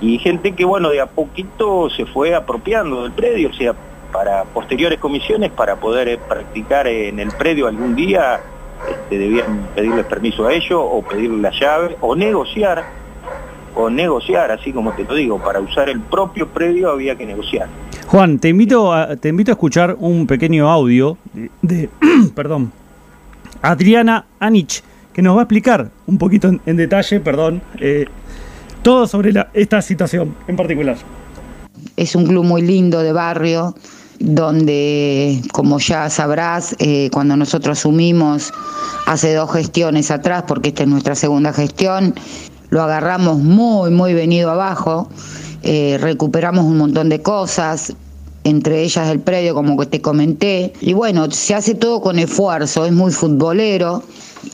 y 0.00 0.18
gente 0.18 0.52
que 0.52 0.64
bueno, 0.64 0.88
de 0.90 1.00
a 1.00 1.06
poquito 1.06 1.90
se 1.90 2.06
fue 2.06 2.34
apropiando 2.34 3.02
del 3.02 3.12
predio, 3.12 3.50
o 3.50 3.52
sea, 3.52 3.74
para 4.12 4.44
posteriores 4.44 4.98
comisiones, 4.98 5.50
para 5.50 5.76
poder 5.76 6.08
eh, 6.08 6.18
practicar 6.18 6.86
en 6.86 7.20
el 7.20 7.30
predio 7.32 7.68
algún 7.68 7.94
día, 7.94 8.40
este, 8.88 9.18
debían 9.18 9.68
pedirles 9.74 10.06
permiso 10.06 10.46
a 10.46 10.52
ellos, 10.52 10.80
o 10.82 11.02
pedirle 11.02 11.42
la 11.42 11.50
llave, 11.50 11.96
o 12.00 12.16
negociar, 12.16 12.84
o 13.74 13.90
negociar, 13.90 14.50
así 14.50 14.72
como 14.72 14.92
te 14.92 15.04
lo 15.04 15.14
digo, 15.14 15.38
para 15.38 15.60
usar 15.60 15.88
el 15.88 16.00
propio 16.00 16.48
predio 16.48 16.90
había 16.90 17.16
que 17.16 17.26
negociar. 17.26 17.68
Juan, 18.10 18.40
te 18.40 18.48
invito 18.48 18.92
a, 18.92 19.14
te 19.14 19.28
invito 19.28 19.52
a 19.52 19.54
escuchar 19.54 19.96
un 20.00 20.26
pequeño 20.26 20.68
audio 20.68 21.16
de, 21.62 21.88
perdón, 22.34 22.72
Adriana 23.62 24.26
Anich, 24.40 24.82
que 25.12 25.22
nos 25.22 25.36
va 25.36 25.42
a 25.42 25.44
explicar 25.44 25.92
un 26.08 26.18
poquito 26.18 26.50
en, 26.66 26.76
detalle, 26.76 27.20
perdón, 27.20 27.62
eh, 27.78 28.06
todo 28.82 29.06
sobre 29.06 29.32
esta 29.54 29.80
situación 29.80 30.34
en 30.48 30.56
particular. 30.56 30.96
Es 31.96 32.16
un 32.16 32.26
club 32.26 32.44
muy 32.44 32.62
lindo 32.62 33.00
de 33.00 33.12
barrio, 33.12 33.76
donde, 34.18 35.40
como 35.52 35.78
ya 35.78 36.10
sabrás, 36.10 36.74
eh, 36.80 37.10
cuando 37.12 37.36
nosotros 37.36 37.78
asumimos 37.78 38.52
hace 39.06 39.34
dos 39.34 39.52
gestiones 39.52 40.10
atrás, 40.10 40.42
porque 40.48 40.70
esta 40.70 40.82
es 40.82 40.88
nuestra 40.88 41.14
segunda 41.14 41.52
gestión, 41.52 42.16
lo 42.70 42.82
agarramos 42.82 43.38
muy, 43.38 43.90
muy 43.90 44.14
venido 44.14 44.50
abajo, 44.50 45.08
eh, 45.62 45.98
recuperamos 46.00 46.64
un 46.64 46.78
montón 46.78 47.08
de 47.08 47.20
cosas, 47.20 47.92
entre 48.44 48.82
ellas 48.82 49.08
el 49.10 49.20
predio, 49.20 49.54
como 49.54 49.76
que 49.76 49.86
te 49.86 50.00
comenté, 50.00 50.72
y 50.80 50.94
bueno, 50.94 51.30
se 51.30 51.54
hace 51.54 51.74
todo 51.74 52.00
con 52.00 52.18
esfuerzo, 52.18 52.86
es 52.86 52.92
muy 52.92 53.12
futbolero, 53.12 54.02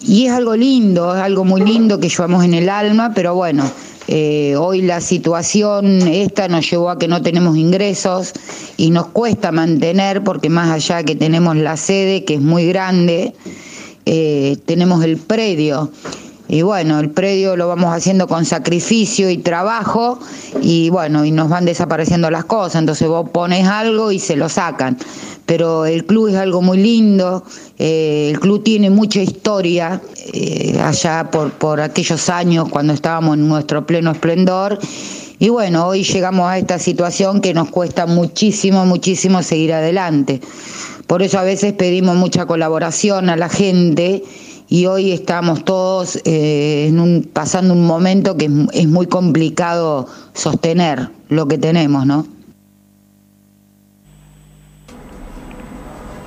y 0.02 0.26
es 0.26 0.32
algo 0.32 0.56
lindo, 0.56 1.14
es 1.14 1.22
algo 1.22 1.44
muy 1.44 1.60
lindo 1.60 2.00
que 2.00 2.08
llevamos 2.08 2.44
en 2.44 2.54
el 2.54 2.68
alma, 2.68 3.12
pero 3.14 3.34
bueno, 3.34 3.70
eh, 4.08 4.54
hoy 4.56 4.82
la 4.82 5.00
situación 5.00 6.06
esta 6.06 6.46
nos 6.48 6.70
llevó 6.70 6.90
a 6.90 6.98
que 6.98 7.08
no 7.08 7.22
tenemos 7.22 7.56
ingresos 7.56 8.32
y 8.76 8.90
nos 8.90 9.06
cuesta 9.08 9.50
mantener 9.50 10.22
porque 10.22 10.48
más 10.48 10.70
allá 10.70 11.02
que 11.02 11.16
tenemos 11.16 11.56
la 11.56 11.76
sede 11.76 12.24
que 12.24 12.34
es 12.34 12.40
muy 12.40 12.66
grande, 12.66 13.34
eh, 14.04 14.56
tenemos 14.64 15.02
el 15.04 15.16
predio. 15.16 15.90
Y 16.48 16.62
bueno, 16.62 17.00
el 17.00 17.10
predio 17.10 17.56
lo 17.56 17.68
vamos 17.68 17.94
haciendo 17.94 18.28
con 18.28 18.44
sacrificio 18.44 19.30
y 19.30 19.38
trabajo 19.38 20.18
y 20.62 20.90
bueno, 20.90 21.24
y 21.24 21.32
nos 21.32 21.48
van 21.48 21.64
desapareciendo 21.64 22.30
las 22.30 22.44
cosas. 22.44 22.76
Entonces 22.76 23.08
vos 23.08 23.28
pones 23.30 23.66
algo 23.66 24.12
y 24.12 24.18
se 24.18 24.36
lo 24.36 24.48
sacan 24.48 24.96
pero 25.46 25.86
el 25.86 26.04
club 26.04 26.28
es 26.28 26.34
algo 26.34 26.60
muy 26.60 26.78
lindo, 26.78 27.44
eh, 27.78 28.30
el 28.32 28.40
club 28.40 28.64
tiene 28.64 28.90
mucha 28.90 29.22
historia 29.22 30.02
eh, 30.32 30.78
allá 30.82 31.30
por, 31.30 31.52
por 31.52 31.80
aquellos 31.80 32.28
años 32.28 32.68
cuando 32.68 32.92
estábamos 32.92 33.36
en 33.38 33.48
nuestro 33.48 33.86
pleno 33.86 34.10
esplendor. 34.10 34.78
Y 35.38 35.48
bueno, 35.50 35.86
hoy 35.86 36.02
llegamos 36.02 36.48
a 36.48 36.58
esta 36.58 36.78
situación 36.78 37.40
que 37.40 37.54
nos 37.54 37.70
cuesta 37.70 38.06
muchísimo, 38.06 38.84
muchísimo 38.86 39.42
seguir 39.42 39.72
adelante. 39.72 40.40
Por 41.06 41.22
eso 41.22 41.38
a 41.38 41.42
veces 41.42 41.72
pedimos 41.74 42.16
mucha 42.16 42.46
colaboración 42.46 43.30
a 43.30 43.36
la 43.36 43.48
gente 43.48 44.24
y 44.68 44.86
hoy 44.86 45.12
estamos 45.12 45.64
todos 45.64 46.20
eh, 46.24 46.86
en 46.88 47.00
un, 47.00 47.28
pasando 47.32 47.74
un 47.74 47.86
momento 47.86 48.36
que 48.36 48.46
es, 48.46 48.52
es 48.72 48.88
muy 48.88 49.06
complicado 49.06 50.06
sostener 50.34 51.10
lo 51.28 51.46
que 51.46 51.58
tenemos, 51.58 52.06
¿no? 52.06 52.35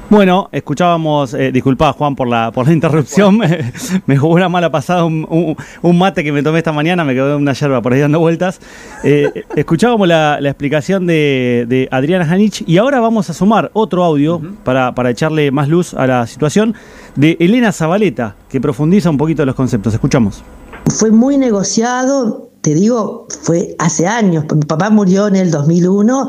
Bueno, 0.09 0.49
escuchábamos, 0.51 1.35
eh, 1.35 1.51
disculpa 1.51 1.93
Juan 1.93 2.15
por 2.15 2.27
la, 2.27 2.51
por 2.51 2.65
la 2.65 2.73
interrupción, 2.73 3.37
me, 4.07 4.17
jugó 4.17 4.33
una 4.33 4.49
mala 4.49 4.71
pasada 4.71 5.05
un, 5.05 5.55
mate 5.83 6.23
que 6.23 6.31
me 6.31 6.41
tomé 6.41 6.57
esta 6.57 6.71
mañana, 6.71 7.03
me 7.03 7.13
quedó 7.13 7.37
una 7.37 7.53
yerba 7.53 7.79
por 7.79 7.93
ahí 7.93 7.99
dando 7.99 8.19
vueltas. 8.19 8.59
Eh, 9.03 9.45
escuchábamos 9.55 10.07
la, 10.07 10.39
explicación 10.41 11.05
de, 11.05 11.87
Adriana 11.91 12.25
Janich 12.25 12.63
y 12.67 12.79
ahora 12.79 12.99
vamos 12.99 13.29
a 13.29 13.33
sumar 13.33 13.69
otro 13.73 14.03
audio 14.03 14.41
para, 14.63 14.95
para 14.95 15.11
echarle 15.11 15.51
más 15.51 15.69
luz 15.69 15.93
a 15.93 16.07
la 16.07 16.25
situación 16.25 16.73
de 17.15 17.37
Elena 17.39 17.71
Zabaleta, 17.71 18.35
que 18.49 18.59
profundiza 18.59 19.11
un 19.11 19.17
poquito 19.17 19.45
los 19.45 19.53
conceptos. 19.53 19.93
Escuchamos. 19.93 20.43
Fue 20.87 21.11
muy 21.11 21.37
negociado, 21.37 22.48
te 22.61 22.73
digo, 22.73 23.27
fue 23.41 23.75
hace 23.79 24.07
años. 24.07 24.45
Mi 24.53 24.65
papá 24.65 24.89
murió 24.89 25.27
en 25.27 25.35
el 25.35 25.51
2001 25.51 26.27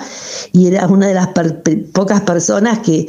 y 0.52 0.66
era 0.68 0.86
una 0.86 1.08
de 1.08 1.14
las 1.14 1.30
pocas 1.92 2.20
personas 2.22 2.80
que, 2.80 3.08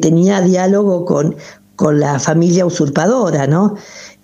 tenía 0.00 0.40
diálogo 0.40 1.04
con, 1.04 1.36
con 1.76 2.00
la 2.00 2.18
familia 2.18 2.64
usurpadora, 2.64 3.46
¿no? 3.46 3.74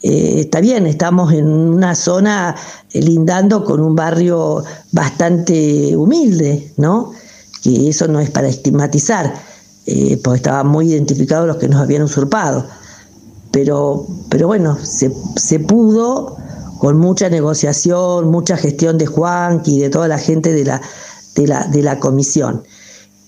Eh, 0.03 0.41
está 0.41 0.61
bien, 0.61 0.87
estamos 0.87 1.33
en 1.33 1.47
una 1.47 1.95
zona 1.95 2.57
lindando 2.95 3.65
con 3.65 3.81
un 3.81 3.95
barrio 3.95 4.65
bastante 4.93 5.95
humilde, 5.95 6.73
¿no? 6.79 7.13
Que 7.63 7.91
eso 7.91 8.09
no 8.09 8.19
es 8.19 8.31
para 8.31 8.49
estigmatizar, 8.49 9.35
eh, 9.87 10.19
porque 10.25 10.39
estaban 10.39 10.69
muy 10.69 10.91
identificados 10.91 11.47
los 11.47 11.57
que 11.59 11.69
nos 11.69 11.83
habían 11.83 12.03
usurpado. 12.03 12.67
Pero, 13.51 14.07
pero 14.31 14.47
bueno, 14.47 14.79
se, 14.83 15.13
se 15.37 15.59
pudo 15.61 16.37
con 16.79 16.97
mucha 16.97 17.29
negociación, 17.29 18.31
mucha 18.31 18.57
gestión 18.57 18.99
de 18.99 19.07
Juan 19.07 19.63
y 19.65 19.81
de 19.81 19.91
toda 19.91 20.09
la 20.09 20.19
gente 20.19 20.53
de 20.53 20.65
la, 20.65 20.81
de 21.35 21.47
la, 21.47 21.65
de 21.67 21.83
la 21.83 21.99
comisión. 21.99 22.63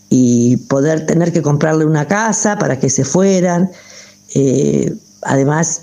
Y 0.08 0.56
poder 0.68 1.06
tener 1.06 1.32
que 1.32 1.42
comprarle 1.42 1.84
una 1.84 2.06
casa 2.06 2.58
para 2.58 2.78
que 2.78 2.90
se 2.90 3.04
fueran. 3.04 3.70
Eh, 4.34 4.92
además, 5.22 5.82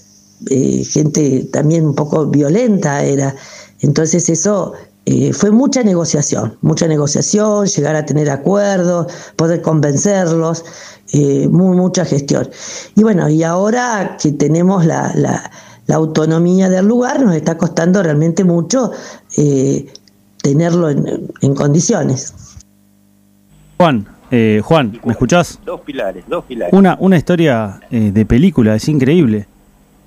eh, 0.50 0.84
gente 0.84 1.48
también 1.52 1.86
un 1.86 1.96
poco 1.96 2.26
violenta 2.28 3.04
era. 3.04 3.36
Entonces 3.80 4.30
eso 4.30 4.74
eh, 5.06 5.32
fue 5.32 5.52
mucha 5.52 5.84
negociación, 5.84 6.58
mucha 6.62 6.88
negociación, 6.88 7.68
llegar 7.68 7.96
a 7.96 8.06
tener 8.06 8.30
acuerdos, 8.30 9.12
poder 9.36 9.62
convencerlos, 9.62 10.66
mucha 11.50 12.04
gestión. 12.04 12.50
Y 12.96 13.04
bueno, 13.04 13.30
y 13.30 13.44
ahora 13.44 14.18
que 14.22 14.34
tenemos 14.34 14.86
la 14.86 15.50
autonomía 15.96 16.70
del 16.70 16.86
lugar, 16.86 17.22
nos 17.22 17.36
está 17.36 17.58
costando 17.58 18.03
realmente 18.03 18.44
mucho 18.44 18.91
eh, 19.38 19.88
tenerlo 20.41 20.89
en, 20.89 21.56
condiciones. 21.56 22.34
Juan, 23.77 24.08
eh, 24.32 24.62
Juan, 24.63 25.00
¿me 25.06 25.13
escuchás? 25.13 25.60
Dos 25.65 25.82
pilares, 25.82 26.25
dos 26.27 26.44
pilares. 26.46 26.74
Una, 26.74 26.98
una 27.00 27.17
historia 27.17 27.79
eh, 27.89 28.12
de 28.13 28.25
película, 28.25 28.75
es 28.75 28.88
increíble. 28.89 29.48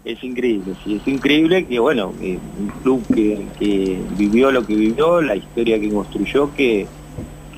Es 0.05 0.23
increíble, 0.25 0.75
sí, 0.83 0.97
es 0.97 1.07
increíble 1.07 1.67
que, 1.67 1.79
bueno, 1.79 2.13
un 2.21 2.73
club 2.83 3.03
que, 3.15 4.01
vivió 4.17 4.51
lo 4.51 4.67
que 4.67 4.75
vivió, 4.75 5.21
la 5.21 5.37
historia 5.37 5.79
que 5.79 5.91
construyó, 5.91 6.55
que, 6.55 6.87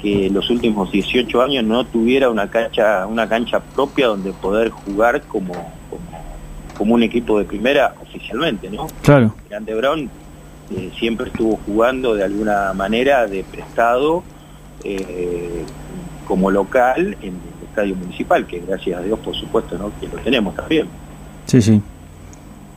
que 0.02 0.28
los 0.28 0.50
últimos 0.50 0.90
18 0.90 1.40
años 1.40 1.64
no 1.64 1.86
tuviera 1.86 2.28
una 2.30 2.50
cancha, 2.50 3.06
una 3.06 3.28
cancha 3.28 3.60
propia 3.60 4.08
donde 4.08 4.32
poder 4.32 4.70
jugar 4.70 5.22
como, 5.22 5.54
como 6.82 6.96
un 6.96 7.04
equipo 7.04 7.38
de 7.38 7.44
primera 7.44 7.94
oficialmente, 8.02 8.68
¿no? 8.68 8.88
Claro. 9.02 9.32
Grande 9.48 9.72
Brown 9.72 10.10
eh, 10.76 10.90
siempre 10.98 11.28
estuvo 11.28 11.60
jugando 11.64 12.16
de 12.16 12.24
alguna 12.24 12.72
manera 12.72 13.28
de 13.28 13.44
prestado 13.44 14.24
eh, 14.82 15.62
como 16.26 16.50
local 16.50 17.16
en 17.22 17.34
el 17.34 17.68
estadio 17.68 17.94
municipal, 17.94 18.48
que 18.48 18.58
gracias 18.66 18.98
a 18.98 19.02
Dios, 19.04 19.16
por 19.20 19.32
supuesto, 19.36 19.78
¿no? 19.78 19.92
que 20.00 20.08
lo 20.08 20.20
tenemos 20.24 20.56
también. 20.56 20.88
Sí, 21.46 21.62
sí. 21.62 21.80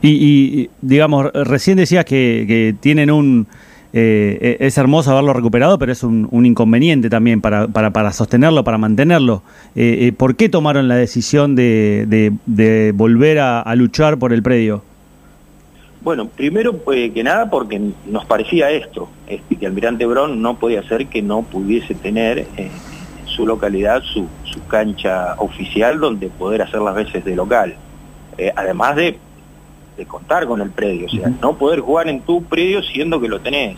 Y, 0.02 0.70
digamos, 0.80 1.32
recién 1.32 1.76
decías 1.76 2.04
que 2.04 2.76
tienen 2.78 3.10
un 3.10 3.48
eh, 3.98 4.58
es 4.60 4.76
hermoso 4.76 5.10
haberlo 5.10 5.32
recuperado, 5.32 5.78
pero 5.78 5.90
es 5.90 6.02
un, 6.02 6.28
inconveniente 6.44 7.08
también 7.08 7.40
para, 7.40 7.66
para, 7.68 8.12
sostenerlo, 8.12 8.62
para 8.62 8.76
mantenerlo. 8.76 9.42
Eh, 9.74 10.08
eh, 10.08 10.12
¿Por 10.12 10.36
qué 10.36 10.50
tomaron 10.50 10.86
la 10.86 10.96
decisión 10.96 11.56
de, 11.56 12.92
volver 12.94 13.38
a, 13.38 13.74
luchar 13.74 14.18
por 14.18 14.34
el 14.34 14.42
predio? 14.42 14.82
Bueno, 16.02 16.28
primero 16.28 16.78
que 16.84 17.22
nada 17.24 17.48
porque 17.48 17.80
nos 18.06 18.26
parecía 18.26 18.70
esto, 18.70 19.08
este, 19.26 19.56
que 19.56 19.66
Almirante 19.66 20.04
Brón 20.04 20.42
no 20.42 20.58
podía 20.58 20.82
ser 20.82 21.06
que 21.06 21.22
no 21.22 21.40
pudiese 21.40 21.94
tener 21.94 22.46
en 22.58 22.68
su 23.24 23.46
localidad 23.46 24.02
su, 24.02 24.28
cancha 24.68 25.34
oficial 25.38 26.00
donde 26.00 26.28
poder 26.28 26.62
hacer 26.62 26.80
las 26.80 26.94
veces 26.94 27.24
de 27.24 27.34
local. 27.34 27.76
además 28.56 28.96
de 28.96 29.18
de 29.96 30.06
contar 30.06 30.46
con 30.46 30.60
el 30.60 30.70
predio, 30.70 31.06
o 31.06 31.08
sea, 31.08 31.30
no 31.40 31.56
poder 31.56 31.80
jugar 31.80 32.08
en 32.08 32.20
tu 32.20 32.42
predio 32.44 32.82
siendo 32.82 33.20
que 33.20 33.28
lo 33.28 33.40
tenés. 33.40 33.76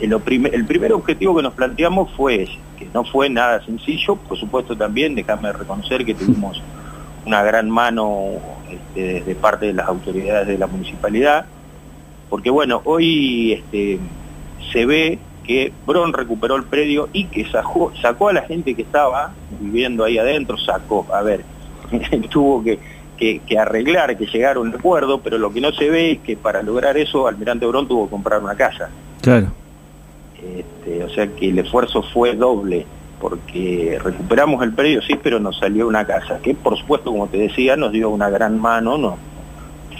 el, 0.00 0.12
el, 0.52 0.64
primer 0.66 0.92
objetivo 0.92 1.36
que 1.36 1.42
nos 1.42 1.54
planteamos 1.54 2.10
fue 2.16 2.42
ese, 2.42 2.58
que 2.78 2.88
no 2.92 3.04
fue 3.04 3.28
nada 3.28 3.64
sencillo, 3.64 4.16
por 4.16 4.36
supuesto 4.36 4.76
también, 4.76 5.14
déjame 5.14 5.52
reconocer 5.52 6.04
que 6.04 6.14
tuvimos 6.14 6.60
una 7.24 7.42
gran 7.42 7.70
mano 7.70 8.32
este, 8.68 9.22
de 9.22 9.34
parte 9.36 9.66
de 9.66 9.74
las 9.74 9.86
autoridades 9.86 10.48
de 10.48 10.58
la 10.58 10.66
municipalidad, 10.66 11.46
porque 12.28 12.50
bueno, 12.50 12.82
hoy 12.84 13.52
este, 13.52 14.00
se 14.72 14.86
ve 14.86 15.18
que 15.44 15.72
Bron 15.86 16.12
recuperó 16.12 16.56
el 16.56 16.64
predio 16.64 17.08
y 17.12 17.24
que 17.24 17.44
sacó, 17.44 17.92
sacó 18.00 18.28
a 18.28 18.32
la 18.32 18.42
gente 18.42 18.74
que 18.74 18.82
estaba 18.82 19.32
viviendo 19.60 20.04
ahí 20.04 20.18
adentro, 20.18 20.56
sacó, 20.58 21.06
a 21.12 21.22
ver, 21.22 21.44
tuvo 22.30 22.62
que 22.62 22.78
que, 23.16 23.40
arreglar, 23.58 24.16
que 24.16 24.26
llegar 24.26 24.56
a 24.56 24.60
un 24.60 24.74
acuerdo, 24.74 25.20
pero 25.20 25.38
lo 25.38 25.52
que 25.52 25.60
no 25.60 25.72
se 25.72 25.88
ve 25.90 26.12
es 26.12 26.18
que 26.20 26.36
para 26.36 26.62
lograr 26.62 26.96
eso 26.96 27.28
Almirante 27.28 27.66
Brón 27.66 27.86
tuvo 27.86 28.06
que 28.06 28.10
comprar 28.10 28.42
una 28.42 28.56
casa. 28.56 28.90
Claro. 29.20 29.46
Este, 30.42 31.04
o 31.04 31.08
sea 31.10 31.28
que 31.28 31.50
el 31.50 31.58
esfuerzo 31.60 32.02
fue 32.02 32.34
doble, 32.34 32.84
porque 33.20 34.00
recuperamos 34.02 34.62
el 34.64 34.72
predio, 34.72 35.00
sí, 35.02 35.16
pero 35.22 35.38
nos 35.38 35.58
salió 35.58 35.86
una 35.86 36.04
casa, 36.04 36.40
que 36.42 36.54
por 36.54 36.76
supuesto, 36.76 37.12
como 37.12 37.28
te 37.28 37.36
decía, 37.36 37.76
nos 37.76 37.92
dio 37.92 38.10
una 38.10 38.28
gran 38.28 38.60
mano, 38.60 38.98
nos, 38.98 39.14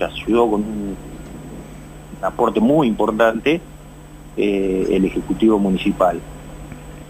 ayudó 0.00 0.50
con 0.50 0.60
un, 0.62 0.96
aporte 2.22 2.58
muy 2.58 2.88
importante 2.88 3.60
eh, 4.36 4.86
el 4.90 5.04
Ejecutivo 5.04 5.60
Municipal. 5.60 6.20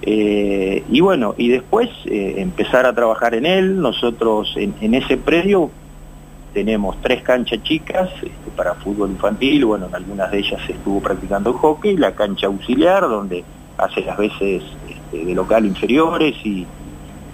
Eh, 0.02 0.82
y 0.90 1.00
bueno, 1.00 1.34
y 1.38 1.48
después 1.48 1.88
eh, 2.06 2.34
empezar 2.38 2.86
a 2.86 2.92
trabajar 2.92 3.34
en 3.34 3.46
él, 3.46 3.80
nosotros 3.80 4.54
en, 4.56 4.94
ese 4.94 5.16
predio 5.16 5.70
tenemos 6.52 6.96
tres 7.00 7.22
canchas 7.22 7.62
chicas 7.62 8.10
este, 8.16 8.50
para 8.56 8.74
fútbol 8.74 9.10
infantil, 9.10 9.64
bueno, 9.64 9.86
en 9.86 9.94
algunas 9.94 10.30
de 10.30 10.38
ellas 10.38 10.60
estuvo 10.68 11.00
practicando 11.00 11.52
hockey, 11.52 11.96
la 11.96 12.12
cancha 12.12 12.46
auxiliar, 12.46 13.02
donde 13.02 13.44
hace 13.78 14.02
las 14.02 14.16
veces 14.16 14.62
este, 14.88 15.24
de 15.24 15.34
local 15.34 15.64
inferiores 15.64 16.34
y, 16.44 16.66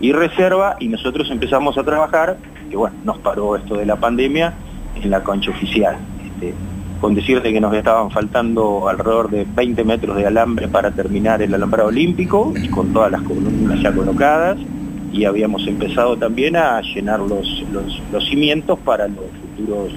y 0.01 0.13
reserva 0.13 0.77
y 0.79 0.89
nosotros 0.89 1.31
empezamos 1.31 1.77
a 1.79 1.85
trabajar, 1.85 2.39
que 2.71 2.77
bueno, 2.77 2.97
nos 3.05 3.19
paró 3.19 3.57
esto 3.57 3.77
de 3.77 3.87
la 3.87 3.97
pandemia 3.97 4.55
en 4.95 5.11
la 5.11 5.23
concha 5.23 5.51
oficial. 5.51 5.97
Este, 6.25 6.55
con 7.01 7.15
decirte 7.15 7.53
que 7.53 7.61
nos 7.61 7.73
estaban 7.75 8.11
faltando 8.11 8.89
alrededor 8.89 9.31
de 9.31 9.47
20 9.49 9.85
metros 9.85 10.17
de 10.17 10.27
alambre 10.27 10.67
para 10.67 10.91
terminar 10.91 11.41
el 11.43 11.55
alambrado 11.55 11.89
olímpico 11.89 12.53
y 12.61 12.69
con 12.69 12.93
todas 12.93 13.13
las 13.13 13.23
columnas 13.23 13.81
ya 13.81 13.93
colocadas 13.93 14.59
y 15.13 15.25
habíamos 15.25 15.67
empezado 15.67 16.17
también 16.17 16.57
a 16.57 16.81
llenar 16.81 17.21
los, 17.21 17.65
los, 17.73 18.29
cimientos 18.29 18.79
para 18.81 19.09
los 19.09 19.27
futuros 19.57 19.93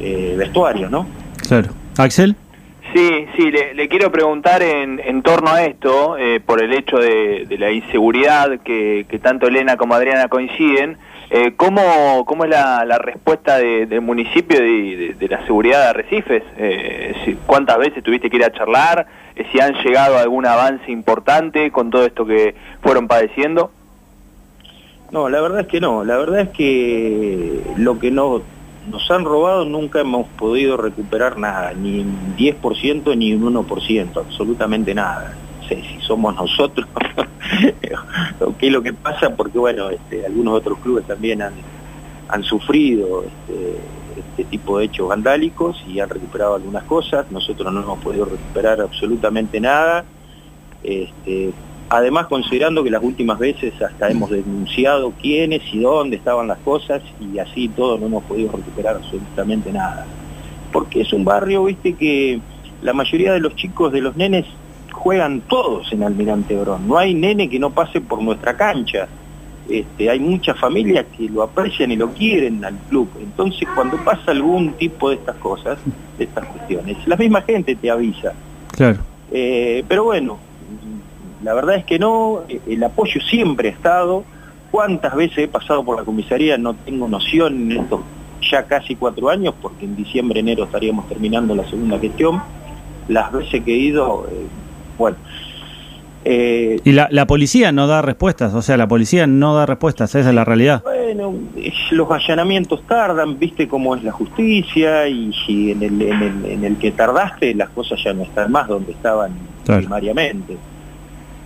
eh, 0.00 0.34
vestuarios, 0.38 0.90
¿no? 0.90 1.06
Claro. 1.48 1.70
Axel. 1.98 2.36
Sí, 2.94 3.26
sí, 3.36 3.52
le, 3.52 3.88
quiero 3.88 4.10
preguntar 4.10 4.62
en, 4.62 4.98
en, 4.98 5.22
torno 5.22 5.50
a 5.50 5.64
esto, 5.64 6.18
eh, 6.18 6.40
por 6.40 6.62
el 6.62 6.72
hecho 6.72 6.96
de, 6.96 7.46
la 7.58 7.70
inseguridad 7.70 8.60
que, 8.60 9.06
tanto 9.22 9.46
Elena 9.46 9.76
como 9.76 9.94
Adriana 9.94 10.28
coinciden, 10.28 10.98
eh, 11.30 11.52
¿cómo, 11.56 12.24
¿cómo, 12.26 12.44
es 12.44 12.50
la, 12.50 12.98
respuesta 12.98 13.58
del 13.58 14.00
municipio 14.00 14.58
de, 14.58 15.14
de, 15.16 15.28
la 15.28 15.46
seguridad 15.46 15.82
de 15.82 15.88
Arrecifes? 15.90 16.42
Eh, 16.56 17.36
¿Cuántas 17.46 17.78
veces 17.78 18.02
tuviste 18.02 18.28
que 18.28 18.38
ir 18.38 18.44
a 18.44 18.50
charlar? 18.50 19.06
Eh, 19.36 19.46
¿Si 19.52 19.60
han 19.60 19.74
llegado 19.84 20.18
a 20.18 20.22
algún 20.22 20.44
avance 20.44 20.90
importante 20.90 21.70
con 21.70 21.90
todo 21.90 22.04
esto 22.04 22.26
que 22.26 22.56
fueron 22.82 23.06
padeciendo? 23.06 23.70
No, 25.12 25.28
la 25.28 25.40
verdad 25.40 25.60
es 25.60 25.66
que 25.66 25.80
no, 25.80 26.04
la 26.04 26.16
verdad 26.18 26.40
es 26.40 26.48
que 26.50 27.62
lo 27.76 27.98
que 27.98 28.12
no 28.12 28.42
nos 28.88 29.10
han 29.10 29.24
robado 29.24 29.64
nunca 29.64 30.00
hemos 30.00 30.26
podido 30.28 30.76
recuperar 30.76 31.36
nada, 31.36 31.72
ni 31.74 32.00
un 32.00 32.36
10% 32.36 33.16
ni 33.16 33.34
un 33.34 33.54
1%, 33.54 34.16
absolutamente 34.16 34.94
nada. 34.94 35.34
No 35.60 35.68
sé 35.68 35.82
si 35.82 36.00
somos 36.00 36.34
nosotros, 36.36 36.86
qué 38.58 38.66
es 38.66 38.72
lo 38.72 38.82
que 38.82 38.92
pasa, 38.92 39.34
porque 39.34 39.58
bueno, 39.58 39.90
este, 39.90 40.24
algunos 40.24 40.54
otros 40.54 40.78
clubes 40.78 41.04
también 41.06 41.42
han, 41.42 41.54
han 42.28 42.44
sufrido 42.44 43.24
este, 43.24 43.76
este, 44.16 44.44
tipo 44.44 44.78
de 44.78 44.84
hechos 44.84 45.08
vandálicos 45.08 45.84
y 45.88 45.98
han 45.98 46.08
recuperado 46.08 46.54
algunas 46.54 46.84
cosas, 46.84 47.30
nosotros 47.32 47.72
no 47.72 47.82
hemos 47.82 47.98
podido 47.98 48.26
recuperar 48.26 48.80
absolutamente 48.80 49.60
nada. 49.60 50.04
Este, 50.82 51.52
Además, 51.92 52.28
considerando 52.28 52.84
que 52.84 52.90
las 52.90 53.02
últimas 53.02 53.36
veces 53.36 53.74
hasta 53.82 54.08
hemos 54.08 54.30
denunciado 54.30 55.12
quiénes 55.20 55.62
y 55.72 55.80
dónde 55.80 56.16
estaban 56.16 56.46
las 56.46 56.58
cosas 56.58 57.02
y 57.20 57.36
así 57.40 57.68
todo 57.68 57.98
no 57.98 58.06
hemos 58.06 58.22
podido 58.22 58.52
recuperar 58.52 58.94
absolutamente 58.94 59.72
nada. 59.72 60.06
Porque 60.72 61.00
es 61.00 61.12
un 61.12 61.24
barrio, 61.24 61.64
viste, 61.64 61.94
que 61.94 62.40
la 62.80 62.92
mayoría 62.92 63.32
de 63.32 63.40
los 63.40 63.56
chicos, 63.56 63.92
de 63.92 64.02
los 64.02 64.16
nenes, 64.16 64.46
juegan 64.92 65.40
todos 65.40 65.92
en 65.92 66.04
Almirante 66.04 66.56
Brón. 66.56 66.86
No 66.86 66.96
hay 66.96 67.12
nene 67.12 67.50
que 67.50 67.58
no 67.58 67.70
pase 67.70 68.00
por 68.00 68.22
nuestra 68.22 68.56
cancha. 68.56 69.08
Este, 69.68 70.10
hay 70.10 70.20
muchas 70.20 70.56
familias 70.60 71.06
que 71.16 71.28
lo 71.28 71.42
aprecian 71.42 71.90
y 71.90 71.96
lo 71.96 72.10
quieren 72.12 72.64
al 72.64 72.76
club. 72.88 73.08
Entonces, 73.20 73.68
cuando 73.74 73.96
pasa 74.04 74.30
algún 74.30 74.74
tipo 74.74 75.10
de 75.10 75.16
estas 75.16 75.34
cosas, 75.36 75.76
de 76.16 76.24
estas 76.24 76.46
cuestiones, 76.46 76.96
la 77.08 77.16
misma 77.16 77.42
gente 77.42 77.74
te 77.74 77.90
avisa. 77.90 78.32
Claro. 78.76 79.00
Eh, 79.32 79.84
pero 79.88 80.04
bueno, 80.04 80.38
la 81.42 81.54
verdad 81.54 81.76
es 81.76 81.84
que 81.84 81.98
no, 81.98 82.42
el 82.66 82.82
apoyo 82.84 83.20
siempre 83.20 83.68
ha 83.68 83.72
estado. 83.72 84.24
¿Cuántas 84.70 85.14
veces 85.14 85.38
he 85.38 85.48
pasado 85.48 85.84
por 85.84 85.96
la 85.96 86.04
comisaría? 86.04 86.56
No 86.58 86.74
tengo 86.74 87.08
noción 87.08 87.72
en 87.72 87.80
estos 87.80 88.00
ya 88.50 88.64
casi 88.64 88.94
cuatro 88.94 89.28
años, 89.28 89.54
porque 89.60 89.84
en 89.84 89.96
diciembre, 89.96 90.40
enero 90.40 90.64
estaríamos 90.64 91.08
terminando 91.08 91.54
la 91.54 91.68
segunda 91.68 91.98
gestión. 91.98 92.42
Las 93.08 93.32
veces 93.32 93.62
que 93.64 93.72
he 93.72 93.78
ido, 93.78 94.26
eh, 94.30 94.46
bueno. 94.98 95.16
Eh, 96.24 96.78
y 96.84 96.92
la, 96.92 97.26
policía 97.26 97.72
no 97.72 97.86
da 97.86 98.02
respuestas, 98.02 98.52
o 98.52 98.60
sea, 98.60 98.76
la 98.76 98.86
policía 98.86 99.26
no 99.26 99.54
da 99.54 99.64
respuestas, 99.64 100.14
esa 100.14 100.28
es 100.28 100.34
la 100.34 100.44
realidad. 100.44 100.82
Bueno, 100.82 101.34
los 101.92 102.10
allanamientos 102.10 102.82
tardan, 102.86 103.38
viste 103.38 103.66
cómo 103.66 103.96
es 103.96 104.04
la 104.04 104.12
justicia, 104.12 105.08
y 105.08 105.32
si 105.46 105.70
en 105.70 105.82
el, 105.82 106.02
en 106.02 106.64
el, 106.64 106.76
que 106.76 106.92
tardaste 106.92 107.54
las 107.54 107.70
cosas 107.70 108.02
ya 108.04 108.12
no 108.12 108.22
están 108.24 108.52
más 108.52 108.68
donde 108.68 108.92
estaban 108.92 109.32
primariamente. 109.64 110.58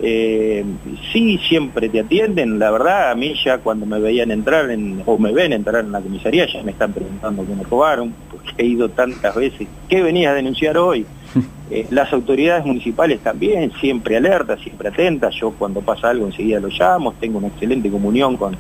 Eh, 0.00 0.64
sí, 1.12 1.38
siempre 1.48 1.88
te 1.88 2.00
atienden, 2.00 2.59
la 2.59 2.70
verdad, 2.70 3.12
a 3.12 3.14
mí 3.14 3.35
ya 3.44 3.59
cuando 3.59 3.87
me 3.87 4.00
veían 4.00 4.33
entrar 4.33 4.68
en, 4.70 5.02
o 5.07 5.18
me 5.18 5.33
ven 5.33 5.52
entrar 5.52 5.85
en 5.85 5.92
la 5.92 6.00
comisaría 6.00 6.46
ya 6.52 6.62
me 6.64 6.72
están 6.72 6.92
preguntando 6.92 7.46
qué 7.46 7.54
me 7.54 7.62
robaron, 7.62 8.12
porque 8.28 8.50
he 8.59 8.66
ido 8.66 8.88
tantas 8.88 9.35
veces, 9.37 9.68
¿qué 9.88 10.02
venía 10.02 10.30
a 10.30 10.35
denunciar 10.35 10.76
hoy? 10.78 11.07
Eh, 11.70 11.87
las 11.90 12.12
autoridades 12.12 12.66
municipales 12.66 13.20
también, 13.20 13.72
siempre 13.80 14.18
alertas, 14.18 14.61
siempre 14.61 14.90
atentas, 14.90 15.35
yo 15.35 15.50
cuando 15.52 15.80
pasa 15.80 16.11
algo 16.11 16.26
enseguida 16.26 16.61
lo 16.61 16.68
llamo, 16.68 17.14
tengo 17.14 17.38
una 17.38 17.48
excelente 17.48 17.90
comunión 17.90 18.37
con, 18.37 18.54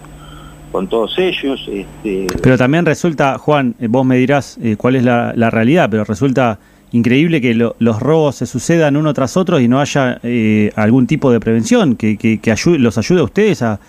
con 0.72 0.88
todos 0.88 1.16
ellos. 1.18 1.68
Este... 1.70 2.26
Pero 2.42 2.56
también 2.56 2.86
resulta, 2.86 3.36
Juan, 3.36 3.74
eh, 3.78 3.88
vos 3.88 4.06
me 4.06 4.16
dirás 4.16 4.58
eh, 4.62 4.76
cuál 4.76 4.96
es 4.96 5.04
la, 5.04 5.34
la 5.36 5.50
realidad, 5.50 5.88
pero 5.90 6.04
resulta 6.04 6.58
increíble 6.94 7.40
que 7.40 7.54
los 7.54 8.00
robos 8.00 8.36
se 8.36 8.46
sucedan 8.46 8.96
uno 8.96 9.12
tras 9.14 9.36
otro 9.36 9.58
y 9.58 9.66
no 9.66 9.80
haya 9.80 10.20
eh, 10.22 10.70
algún 10.76 11.08
tipo 11.08 11.32
de 11.32 11.40
prevención 11.40 11.96
que, 11.96 12.16
que, 12.16 12.40
los 12.78 12.98
ayude 12.98 13.20
a 13.20 13.24
ustedes 13.24 13.62
a, 13.62 13.80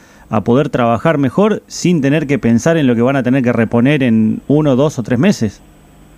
poder 0.43 0.69
trabajar 0.69 1.19
mejor 1.19 1.61
sin 1.67 2.01
tener 2.01 2.25
que 2.25 2.39
pensar 2.39 2.77
en 2.77 2.87
lo 2.87 2.95
que 2.95 3.01
van 3.03 3.15
a 3.15 3.21
tener 3.21 3.43
que 3.43 3.53
reponer 3.53 4.01
en 4.01 4.41
uno, 4.47 4.75
dos 4.75 4.97
o 4.97 5.03
tres 5.03 5.19
meses. 5.19 5.61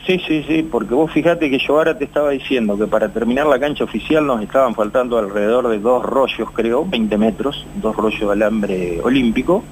Sí, 0.08 0.19
sí, 0.26 0.43
sí, 0.47 0.63
porque 0.63 0.93
vos 0.93 1.12
fijate 1.12 1.50
que 1.50 1.60
yo 1.60 1.78
ahora 1.78 1.97
te 1.97 2.06
estaba 2.06 2.30
diciendo 2.30 2.78
que 2.78 2.88
para 2.88 3.10
terminar 3.10 3.45
la 3.47 3.60
cancha 3.60 3.84
oficial 3.84 4.26
nos 4.26 4.41
estaban 4.41 4.73
faltando 4.73 5.17
alrededor 5.17 5.67
de 5.67 5.80
dos 5.80 6.04
rollos, 6.04 6.50
creo, 6.54 6.86
20 6.86 7.17
metros, 7.17 7.65
dos 7.82 7.95
rollos 7.97 8.21
de 8.21 8.32
alambre 8.32 9.02
olímpico, 9.02 9.63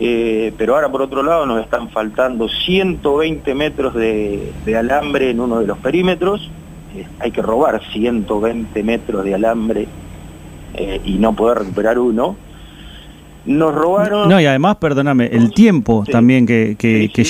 eh, 0.00 0.52
pero 0.56 0.76
ahora 0.76 0.88
por 0.88 1.02
otro 1.02 1.24
lado 1.24 1.44
nos 1.44 1.60
están 1.60 1.88
faltando 1.88 2.48
120 2.48 3.52
metros 3.56 3.94
de, 3.94 4.52
alambre 4.78 5.30
en 5.30 5.40
uno 5.40 5.58
de 5.58 5.66
los 5.66 5.76
perímetros, 5.78 6.48
eh, 6.94 7.04
hay 7.18 7.32
que 7.32 7.42
robar 7.42 7.82
120 7.92 8.80
metros 8.84 9.24
de 9.24 9.34
alambre 9.34 9.88
eh, 10.74 11.00
y 11.04 11.14
no 11.14 11.34
poder 11.34 11.58
recuperar 11.58 11.98
uno. 11.98 12.36
Nos 13.44 13.74
robaron... 13.74 14.28
No, 14.28 14.40
y 14.40 14.46
además, 14.46 14.76
perdóname, 14.76 15.26
el 15.32 15.52
tiempo 15.52 16.04
también 16.08 16.46
que, 16.46 16.76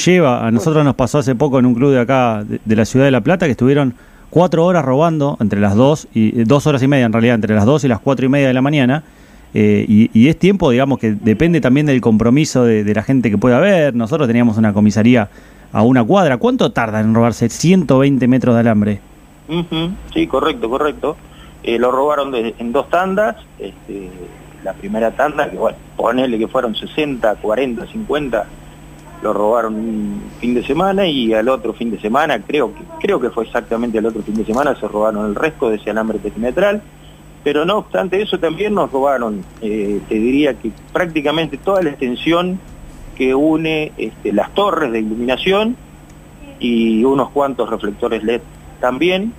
lleva, 0.04 0.46
a 0.46 0.50
nosotros 0.50 0.84
nos 0.84 0.94
pasó 0.94 1.18
hace 1.18 1.34
poco 1.34 1.58
en 1.58 1.64
un 1.64 1.74
club 1.74 1.92
de 1.92 2.00
acá, 2.00 2.44
de, 2.44 2.76
la 2.76 2.84
ciudad 2.84 3.06
de 3.06 3.12
La 3.12 3.22
Plata, 3.22 3.46
que 3.46 3.52
estuvieron 3.52 3.94
cuatro 4.28 4.66
horas 4.66 4.84
robando, 4.84 5.38
entre 5.40 5.60
las 5.60 5.74
dos, 5.74 6.06
y 6.12 6.42
dos 6.42 6.66
horas 6.66 6.82
y 6.82 6.88
media 6.88 7.06
en 7.06 7.12
realidad, 7.14 7.36
entre 7.36 7.54
las 7.54 7.64
dos 7.64 7.84
y 7.84 7.88
las 7.88 8.00
cuatro 8.00 8.26
y 8.26 8.28
media 8.28 8.48
de 8.48 8.54
la 8.54 8.62
mañana, 8.62 9.04
eh, 9.54 9.84
y, 9.88 10.28
es 10.28 10.38
tiempo, 10.38 10.70
digamos, 10.70 10.98
que 10.98 11.12
depende 11.12 11.60
también 11.60 11.86
del 11.86 12.00
compromiso 12.00 12.64
de, 12.64 12.94
la 12.94 13.02
gente 13.02 13.30
que 13.30 13.38
pueda 13.38 13.58
haber. 13.58 13.94
Nosotros 13.94 14.26
teníamos 14.26 14.58
una 14.58 14.72
comisaría 14.72 15.28
a 15.72 15.82
una 15.82 16.04
cuadra. 16.04 16.36
¿Cuánto 16.36 16.72
tarda 16.72 17.00
en 17.00 17.14
robarse 17.14 17.48
120 17.48 18.28
metros 18.28 18.54
de 18.54 18.60
alambre? 18.60 19.00
Sí, 20.12 20.26
correcto, 20.26 20.68
correcto. 20.68 21.16
Eh, 21.62 21.78
lo 21.78 21.90
robaron 21.90 22.34
en 22.34 22.72
dos 22.72 22.88
tandas. 22.90 23.36
Este, 23.58 24.10
la 24.64 24.72
primera 24.74 25.10
tanda, 25.12 25.50
que 25.50 25.56
bueno, 25.56 25.78
ponele 25.96 26.38
que 26.38 26.48
fueron 26.48 26.74
60, 26.74 27.36
40, 27.36 27.86
50, 27.86 28.46
lo 29.22 29.32
robaron 29.32 29.74
un 29.74 30.22
fin 30.40 30.54
de 30.54 30.64
semana 30.64 31.06
y 31.06 31.32
al 31.32 31.48
otro 31.48 31.72
fin 31.72 31.90
de 31.90 32.00
semana, 32.00 32.40
creo 32.40 32.72
creo 33.00 33.20
que 33.20 33.30
fue 33.30 33.44
exactamente 33.44 33.98
el 33.98 34.06
otro 34.06 34.22
fin 34.22 34.34
de 34.34 34.44
semana, 34.44 34.74
se 34.78 34.86
robaron 34.86 35.26
el 35.26 35.34
resto 35.34 35.70
de 35.70 35.76
ese 35.76 35.90
alambre 35.90 36.18
perimetral 36.18 36.82
pero 37.48 37.64
no 37.64 37.78
obstante 37.78 38.20
eso 38.20 38.38
también 38.38 38.74
nos 38.74 38.92
robaron, 38.92 39.42
eh, 39.62 40.02
te 40.06 40.16
diría 40.16 40.52
que 40.52 40.70
prácticamente 40.92 41.56
toda 41.56 41.80
la 41.80 41.88
extensión 41.88 42.60
que 43.16 43.34
une 43.34 43.90
este, 43.96 44.34
las 44.34 44.52
torres 44.52 44.92
de 44.92 44.98
iluminación 44.98 45.74
y 46.60 47.02
unos 47.04 47.30
cuantos 47.30 47.70
reflectores 47.70 48.22
LED 48.22 48.42
también, 48.82 49.32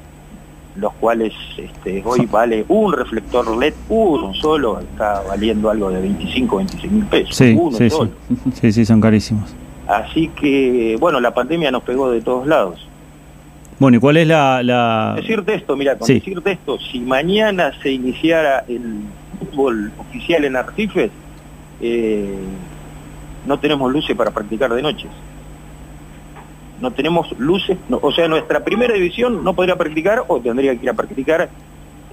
los 0.75 0.91
cuales 0.93 1.33
este, 1.55 2.01
hoy 2.03 2.25
vale 2.25 2.65
un 2.67 2.93
reflector 2.93 3.55
LED, 3.55 3.75
uno 3.89 4.33
solo, 4.33 4.79
está 4.79 5.21
valiendo 5.27 5.69
algo 5.69 5.91
de 5.91 6.01
25, 6.01 6.57
25 6.57 6.95
mil 6.95 7.05
pesos. 7.05 7.35
Sí, 7.35 7.55
uno 7.55 7.77
sí, 7.77 7.91
solo. 7.91 8.09
sí, 8.59 8.71
sí, 8.71 8.85
son 8.85 8.99
carísimos. 8.99 9.55
Así 9.85 10.29
que, 10.29 10.97
bueno, 10.99 11.19
la 11.19 11.31
pandemia 11.35 11.69
nos 11.69 11.83
pegó 11.83 12.09
de 12.09 12.21
todos 12.21 12.47
lados. 12.47 12.88
Bueno, 13.79 13.97
¿y 13.97 13.99
cuál 14.01 14.17
es 14.17 14.27
la...? 14.27 15.13
Decirte 15.15 15.55
esto, 15.55 15.77
mira, 15.77 15.97
con 15.97 16.05
decirte 16.05 16.51
esto, 16.51 16.77
si 16.79 16.99
mañana 16.99 17.71
se 17.81 17.91
iniciara 17.91 18.65
el 18.67 19.03
fútbol 19.39 19.91
oficial 19.97 20.43
en 20.43 20.57
Arrecifes, 20.57 21.09
eh, 21.79 22.35
no 23.47 23.57
tenemos 23.57 23.91
luces 23.91 24.15
para 24.17 24.31
practicar 24.31 24.73
de 24.73 24.81
noches. 24.81 25.09
No 26.81 26.91
tenemos 26.91 27.31
luces, 27.39 27.77
o 27.89 28.11
sea, 28.11 28.27
nuestra 28.27 28.63
primera 28.63 28.93
división 28.93 29.43
no 29.43 29.53
podría 29.53 29.77
practicar 29.77 30.23
o 30.27 30.39
tendría 30.39 30.75
que 30.75 30.83
ir 30.83 30.89
a 30.89 30.93
practicar 30.93 31.49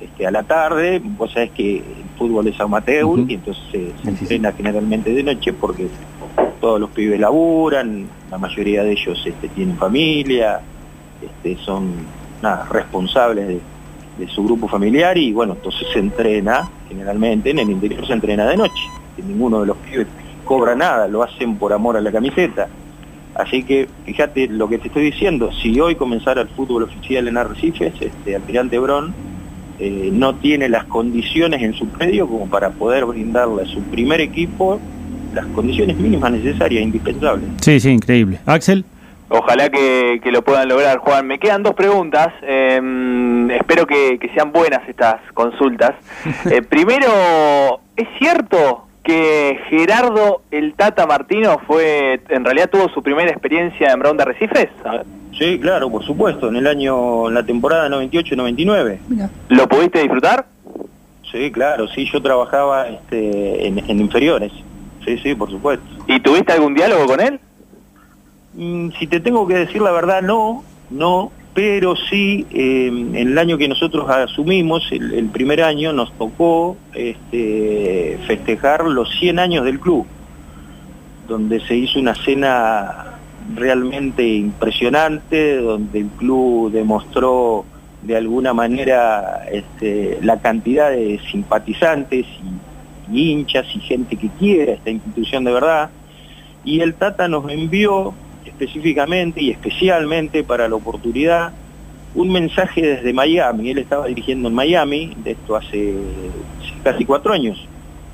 este, 0.01 0.27
a 0.27 0.31
la 0.31 0.43
tarde, 0.45 1.01
vos 1.03 1.33
sabés 1.33 1.51
que 1.51 1.79
el 1.79 2.19
fútbol 2.19 2.47
es 2.47 2.61
amateur 2.61 3.19
y 3.29 3.35
entonces 3.35 3.63
se, 3.71 4.09
entrena 4.09 4.53
generalmente 4.53 5.13
de 5.13 5.23
noche 5.23 5.53
porque 5.53 5.89
todos 6.61 6.81
los 6.81 6.91
pibes 6.91 7.19
laburan, 7.19 8.07
la 8.31 8.39
mayoría 8.39 8.83
de 8.83 8.93
ellos 8.93 9.23
este, 9.25 9.49
tienen 9.49 9.77
familia, 9.77 10.61
este, 11.23 11.57
son 11.63 11.95
responsables 12.71 13.49
de, 13.49 13.61
su 14.29 14.45
grupo 14.45 14.67
familiar 14.67 15.19
y 15.19 15.33
bueno, 15.33 15.53
entonces 15.55 15.87
se 15.93 15.99
entrena, 15.99 16.69
generalmente 16.89 17.51
en 17.51 17.59
el 17.59 17.71
interior 17.71 18.07
se 18.07 18.15
entrena 18.15 18.47
de 18.47 18.57
noche. 18.57 18.83
este, 19.11 19.23
ninguno 19.29 19.61
de 19.61 19.67
los 19.67 19.77
pibes 19.79 20.07
cobra 20.45 20.75
nada, 20.75 21.07
lo 21.07 21.23
hacen 21.23 21.57
por 21.57 21.73
amor 21.73 21.97
a 21.97 22.01
la 22.01 22.11
camiseta. 22.11 22.69
Así 23.35 23.63
que 23.65 23.89
fíjate 24.07 24.49
lo 24.49 24.69
que 24.69 24.79
te 24.79 24.89
estoy 24.89 25.05
diciendo, 25.05 25.51
si 25.53 25.79
hoy 25.79 25.97
comenzara 25.97 26.41
el 26.41 26.49
fútbol 26.49 26.85
oficial 26.85 27.29
en 27.29 27.37
Arrecifes, 27.37 27.93
este 28.01 28.37
Almirante 28.37 28.79
Brón 28.79 29.13
eh, 29.79 30.09
no 30.11 30.37
tiene 30.37 30.71
las 30.71 30.85
condiciones 30.85 31.63
en 31.63 31.75
su 31.75 31.87
predio 31.89 32.27
como 32.27 32.47
para 32.47 32.71
poder 32.71 33.05
brindarle 33.05 33.65
a 33.65 33.67
su 33.67 33.83
primer 33.83 34.23
equipo 34.23 34.81
las 35.35 35.45
condiciones 35.49 35.99
mínimas 35.99 36.33
necesarias, 36.33 36.83
indispensables. 36.83 37.51
Sí, 37.61 37.79
sí, 37.79 37.91
increíble. 37.91 38.41
Axel. 38.47 38.87
Ojalá 39.29 39.71
que, 39.71 40.21
lo 40.25 40.43
puedan 40.43 40.69
lograr, 40.69 40.99
Juan. 40.99 41.27
Me 41.27 41.39
quedan 41.39 41.63
dos 41.63 41.75
preguntas. 41.75 42.29
Em, 42.43 43.51
espero 43.51 43.87
que, 43.87 44.19
sean 44.35 44.53
buenas 44.53 44.89
estas 44.89 45.21
consultas. 45.33 45.95
Eh, 46.51 46.63
primero, 46.63 47.81
¿es 47.97 48.07
cierto 48.19 48.87
que 49.03 49.59
Gerardo 49.69 50.43
el 50.51 50.75
Tata 50.75 51.07
Martino 51.07 51.61
fue, 51.67 52.21
en 52.29 52.45
realidad 52.45 52.71
tuvo 52.71 52.89
su 52.89 53.03
primera 53.03 53.31
experiencia 53.31 53.91
en 53.93 53.99
Brown 53.99 54.17
de 54.17 54.23
Arrecifes? 54.25 54.69
Sí, 55.39 55.59
claro, 55.61 55.91
por 55.91 56.05
supuesto, 56.05 56.49
en 56.49 56.57
el 56.57 56.67
año, 56.67 57.29
en 57.29 57.35
la 57.35 57.45
temporada 57.45 57.89
98-99. 57.89 58.99
¿Lo 59.49 59.69
pudiste 59.69 60.01
disfrutar? 60.01 60.47
Sí, 61.31 61.51
claro, 61.51 61.89
sí, 61.89 62.09
yo 62.11 62.23
trabajaba 62.23 62.89
este, 62.89 63.67
en, 63.67 64.01
inferiores. 64.01 64.53
Sí, 65.05 65.19
sí, 65.19 65.35
por 65.35 65.51
supuesto. 65.51 65.85
¿Y 66.07 66.21
tuviste 66.21 66.53
algún 66.53 66.75
diálogo 66.75 67.07
con 67.07 67.21
él? 67.21 67.39
Mm, 68.57 68.91
si 68.99 69.07
te 69.07 69.21
tengo 69.21 69.47
que 69.47 69.55
decir 69.55 69.83
la 69.83 69.93
verdad, 69.93 70.23
no, 70.23 70.65
no, 70.89 71.31
pero 71.53 71.95
sí, 71.95 72.47
eh, 72.51 72.87
en 72.89 73.15
el 73.15 73.39
año 73.39 73.59
que 73.59 73.69
nosotros 73.69 74.09
asumimos, 74.09 74.91
el, 74.93 75.29
primer 75.29 75.63
año, 75.63 75.93
nos 75.93 76.13
tocó 76.15 76.77
este, 76.95 78.19
festejar 78.27 78.85
los 78.87 79.11
100 79.19 79.39
años 79.39 79.65
del 79.65 79.79
club, 79.79 80.07
donde 81.29 81.61
se 81.61 81.77
hizo 81.77 81.99
una 81.99 82.15
cena 82.15 83.19
realmente 83.55 84.27
impresionante, 84.27 85.57
donde 85.57 86.01
el 86.01 86.09
club 86.09 86.73
demostró 86.73 87.67
de 88.03 88.17
alguna 88.17 88.55
manera 88.55 89.45
este, 89.51 90.19
la 90.23 90.41
cantidad 90.41 90.91
de 90.91 91.21
simpatizantes 91.31 92.25
y, 93.11 93.31
hinchas 93.31 93.67
y 93.75 93.81
gente 93.81 94.17
que 94.17 94.29
quiere 94.39 94.75
esta 94.75 94.91
institución 94.91 95.45
de 95.45 95.53
verdad. 95.53 95.91
Y 96.65 96.81
el 96.81 96.95
Tata 96.95 97.29
nos 97.29 97.51
envió 97.51 98.15
específicamente 98.47 99.43
y 99.43 99.51
especialmente 99.51 100.45
para 100.45 100.69
la 100.69 100.77
oportunidad 100.77 101.53
un 102.17 102.33
mensaje 102.33 102.81
desde 102.81 103.13
Miami. 103.13 103.71
Él 103.71 103.79
estaba 103.79 104.07
dirigiendo 104.07 104.49
en 104.49 104.55
Miami, 104.55 105.15
de 105.23 105.33
esto 105.33 105.55
hace 105.55 105.95
casi 106.83 107.05
cuatro 107.05 107.33
años. 107.33 107.59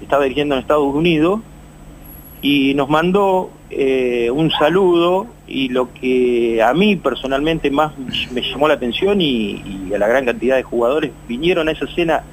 Estaba 0.02 0.24
dirigiendo 0.24 0.56
en 0.56 0.60
Estados 0.60 0.92
Unidos 0.92 1.40
y 2.42 2.74
nos 2.74 2.88
mandó 2.88 3.50
eh, 3.70 4.30
un 4.32 4.50
saludo 4.50 5.28
y 5.46 5.68
lo 5.68 5.92
que 5.94 6.60
a 6.62 6.74
mí 6.74 6.96
personalmente 6.96 7.70
más 7.70 7.92
me 8.32 8.42
llamó 8.42 8.66
la 8.66 8.74
atención 8.74 9.20
y, 9.20 9.62
a 9.94 9.98
la 9.98 10.08
gran 10.08 10.24
cantidad 10.24 10.56
de 10.56 10.64
jugadores, 10.64 11.12
vinieron 11.28 11.68
a 11.68 11.72
esa 11.72 11.84
escena 11.84 12.24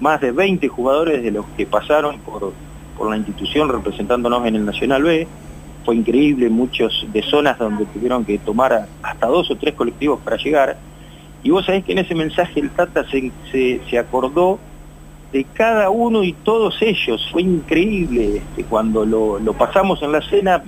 más 0.00 0.22
de 0.22 0.32
20 0.32 0.66
jugadores 0.68 1.22
de 1.22 1.30
los 1.30 1.44
que 1.56 1.66
pasaron 1.66 2.18
por, 2.20 2.54
por 2.96 3.10
la 3.10 3.18
institución 3.18 3.68
representándonos 3.68 4.46
en 4.46 4.56
el 4.56 4.64
Nacional 4.64 5.02
B. 5.02 5.28
Fue 5.84 5.96
increíble, 5.96 6.48
muchos 6.50 7.06
de 7.12 7.22
zonas 7.22 7.58
donde 7.58 7.86
tuvieron 7.86 8.24
que 8.24 8.38
tomar 8.38 8.86
hasta 9.02 9.26
dos 9.26 9.50
o 9.50 9.56
tres 9.56 9.74
colectivos 9.74 10.20
para 10.20 10.36
llegar. 10.36 10.76
Y 11.42 11.50
vos 11.50 11.64
sabés 11.64 11.84
que 11.84 11.92
en 11.92 11.98
ese 11.98 12.14
mensaje 12.14 12.60
el 12.60 12.70
Tata 12.70 13.04
se, 13.10 13.32
se 13.88 13.98
acordó 13.98 14.58
de 15.32 15.44
cada 15.44 15.90
uno 15.90 16.22
y 16.22 16.32
todos 16.32 16.80
ellos. 16.82 17.28
Fue 17.30 17.42
increíble 17.42 18.38
este, 18.38 18.64
cuando 18.64 19.04
lo, 19.04 19.52
pasamos 19.54 20.02
en 20.02 20.12
la 20.12 20.22
cena, 20.22 20.62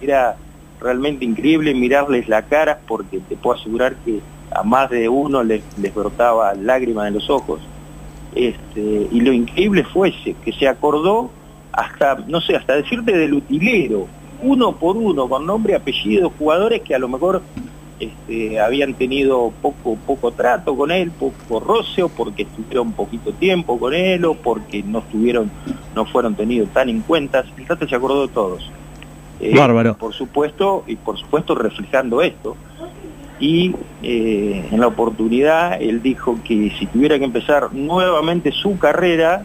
era 0.00 0.36
realmente 0.80 1.24
increíble 1.24 1.74
mirarles 1.74 2.28
la 2.28 2.42
cara 2.42 2.78
porque 2.86 3.20
te 3.20 3.36
puedo 3.36 3.58
asegurar 3.58 3.96
que 4.04 4.20
a 4.54 4.62
más 4.62 4.90
de 4.90 5.08
uno 5.08 5.42
les, 5.42 5.62
les 5.78 5.94
brotaba 5.94 6.54
lágrimas 6.54 7.08
en 7.08 7.14
los 7.14 7.28
ojos. 7.30 7.60
Este, 8.34 9.08
y 9.10 9.20
lo 9.20 9.32
increíble 9.32 9.84
fue 9.84 10.08
ese, 10.10 10.34
que 10.44 10.52
se 10.52 10.68
acordó 10.68 11.30
hasta, 11.72 12.16
no 12.28 12.40
sé, 12.40 12.56
hasta 12.56 12.74
decirte 12.74 13.16
del 13.16 13.34
utilero, 13.34 14.06
uno 14.44 14.72
por 14.72 14.96
uno, 14.96 15.28
con 15.28 15.46
nombre, 15.46 15.74
apellido, 15.74 16.30
jugadores 16.38 16.82
que 16.82 16.94
a 16.94 16.98
lo 16.98 17.08
mejor 17.08 17.42
este, 17.98 18.60
habían 18.60 18.94
tenido 18.94 19.52
poco, 19.62 19.96
poco 20.06 20.32
trato 20.32 20.76
con 20.76 20.90
él, 20.90 21.10
poco 21.10 21.60
roce, 21.60 22.02
o 22.02 22.08
porque 22.08 22.42
estuvieron 22.42 22.92
poquito 22.92 23.32
tiempo 23.32 23.78
con 23.78 23.94
él, 23.94 24.24
o 24.24 24.34
porque 24.34 24.82
no 24.82 24.98
estuvieron, 24.98 25.50
no 25.94 26.04
fueron 26.04 26.34
tenidos 26.34 26.68
tan 26.70 26.88
en 26.88 27.00
cuenta. 27.00 27.44
El 27.56 27.66
Tata 27.66 27.88
se 27.88 27.94
acordó 27.94 28.26
de 28.26 28.32
todos. 28.32 28.70
Eh, 29.40 29.56
Bárbaro. 29.56 29.96
Por 29.96 30.12
supuesto, 30.12 30.84
y 30.86 30.96
por 30.96 31.18
supuesto 31.18 31.54
reflejando 31.54 32.20
esto. 32.20 32.56
Y 33.40 33.74
eh, 34.02 34.68
en 34.70 34.80
la 34.80 34.86
oportunidad 34.86 35.80
él 35.80 36.02
dijo 36.02 36.38
que 36.44 36.72
si 36.78 36.86
tuviera 36.86 37.18
que 37.18 37.24
empezar 37.24 37.72
nuevamente 37.72 38.52
su 38.52 38.78
carrera, 38.78 39.44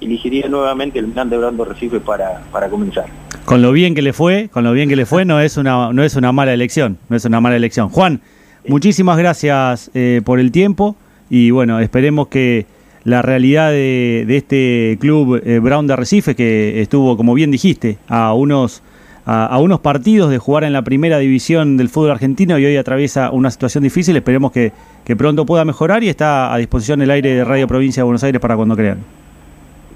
elegiría 0.00 0.48
nuevamente 0.48 0.98
el 0.98 1.12
Grande 1.12 1.38
Brando 1.38 1.64
Recife 1.64 2.00
para, 2.00 2.42
para 2.50 2.68
comenzar 2.68 3.06
con 3.50 3.62
lo 3.62 3.72
bien 3.72 3.96
que 3.96 4.02
le 4.02 4.12
fue, 4.12 4.48
con 4.48 4.62
lo 4.62 4.72
bien 4.72 4.88
que 4.88 4.94
le 4.94 5.06
fue, 5.06 5.24
no 5.24 5.40
es 5.40 5.56
una, 5.56 5.92
no 5.92 6.04
es 6.04 6.14
una 6.14 6.30
mala 6.30 6.54
elección, 6.54 6.98
no 7.08 7.16
es 7.16 7.24
una 7.24 7.40
mala 7.40 7.56
elección. 7.56 7.88
Juan, 7.88 8.20
muchísimas 8.68 9.18
gracias 9.18 9.90
eh, 9.92 10.22
por 10.24 10.38
el 10.38 10.52
tiempo 10.52 10.94
y 11.28 11.50
bueno, 11.50 11.80
esperemos 11.80 12.28
que 12.28 12.66
la 13.02 13.22
realidad 13.22 13.72
de, 13.72 14.24
este 14.28 14.96
club 15.00 15.42
eh, 15.44 15.58
Brown 15.58 15.88
de 15.88 15.96
Recife, 15.96 16.36
que 16.36 16.80
estuvo, 16.80 17.16
como 17.16 17.34
bien 17.34 17.50
dijiste, 17.50 17.98
a 18.06 18.34
unos, 18.34 18.84
a, 19.26 19.58
unos 19.58 19.80
partidos 19.80 20.30
de 20.30 20.38
jugar 20.38 20.62
en 20.62 20.72
la 20.72 20.82
primera 20.82 21.18
división 21.18 21.76
del 21.76 21.88
fútbol 21.88 22.12
argentino 22.12 22.56
y 22.56 22.66
hoy 22.66 22.76
atraviesa 22.76 23.32
una 23.32 23.50
situación 23.50 23.82
difícil, 23.82 24.14
esperemos 24.14 24.52
que, 24.52 24.70
que 25.04 25.16
pronto 25.16 25.44
pueda 25.44 25.64
mejorar 25.64 26.04
y 26.04 26.08
está 26.08 26.54
a 26.54 26.58
disposición 26.58 27.02
el 27.02 27.10
aire 27.10 27.34
de 27.34 27.44
Radio 27.44 27.66
Provincia 27.66 28.02
de 28.02 28.04
Buenos 28.04 28.22
Aires 28.22 28.40
para 28.40 28.54
cuando 28.54 28.76
crean 28.76 29.19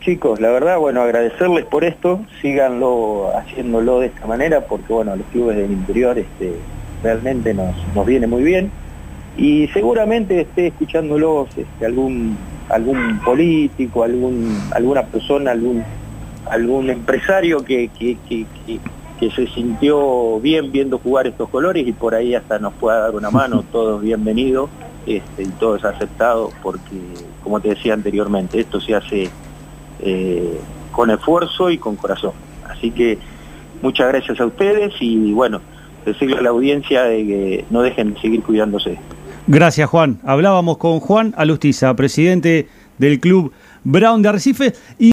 chicos, 0.05 0.38
la 0.38 0.51
verdad, 0.51 0.79
bueno, 0.79 1.01
agradecerles 1.01 1.64
por 1.64 1.83
esto, 1.83 2.21
síganlo 2.43 3.31
haciéndolo 3.37 4.01
de 4.01 4.09
esta 4.09 4.27
manera, 4.27 4.61
porque 4.61 4.93
bueno, 4.93 5.17
los 5.17 5.27
clubes 5.29 5.57
del 5.57 5.71
interior 5.71 6.19
este, 6.19 6.53
realmente 7.03 7.55
nos, 7.55 7.75
nos 7.95 8.05
viene 8.05 8.27
muy 8.27 8.43
bien. 8.43 8.71
Y 9.37 9.67
seguramente 9.69 10.43
esté 10.43 10.69
escuchándolos 10.69 11.49
este, 11.57 11.87
algún, 11.87 12.37
algún 12.69 13.19
político, 13.25 14.05
algún, 14.05 14.57
alguna 14.73 15.05
persona, 15.05 15.53
algún, 15.53 15.83
algún 16.51 16.90
empresario 16.90 17.64
que, 17.64 17.88
que, 17.88 18.17
que, 18.29 18.47
que, 19.19 19.31
se 19.31 19.47
sintió 19.47 20.38
bien 20.38 20.71
viendo 20.71 20.99
jugar 20.99 21.27
estos 21.27 21.49
colores 21.49 21.88
y 21.88 21.93
por 21.93 22.14
ahí 22.14 22.35
hasta 22.35 22.59
nos 22.59 22.75
pueda 22.75 22.99
dar 22.99 23.14
una 23.14 23.31
mano, 23.31 23.64
todos 23.73 24.03
bienvenidos 24.03 24.69
este, 25.07 25.45
y 25.45 25.49
todos 25.59 25.83
aceptados, 25.83 26.53
porque 26.62 27.01
como 27.43 27.59
te 27.59 27.71
decía 27.71 27.95
anteriormente, 27.95 28.61
esto 28.61 28.83
se 28.83 28.95
hace 28.95 29.31
eh, 30.01 30.61
con 30.93 31.11
esfuerzo 31.11 31.71
y 31.71 31.79
con 31.79 31.97
corazón. 31.97 32.33
Así 32.69 32.91
que 32.91 33.19
muchas 33.83 34.09
gracias 34.09 34.41
a 34.41 34.47
ustedes 34.47 34.95
y 35.01 35.33
bueno, 35.33 35.61
decirle 36.05 36.39
a 36.39 36.43
la 36.43 36.51
audiencia 36.51 37.05
de 37.05 37.27
que 37.27 37.65
no 37.71 37.83
dejen 37.83 38.15
de 38.15 38.21
seguir 38.21 38.43
cuidándose. 38.43 38.99
Gracias 39.47 39.91
Juan. 39.91 40.21
Hablábamos 40.25 40.79
con 40.79 41.01
Juan 41.01 41.35
Alustiza, 41.37 41.95
presidente 41.95 42.69
del 42.99 43.21
club 43.21 43.53
Brown 43.85 44.23
de 44.23 44.29
Arrecife. 44.31 44.73
Y 44.99 45.03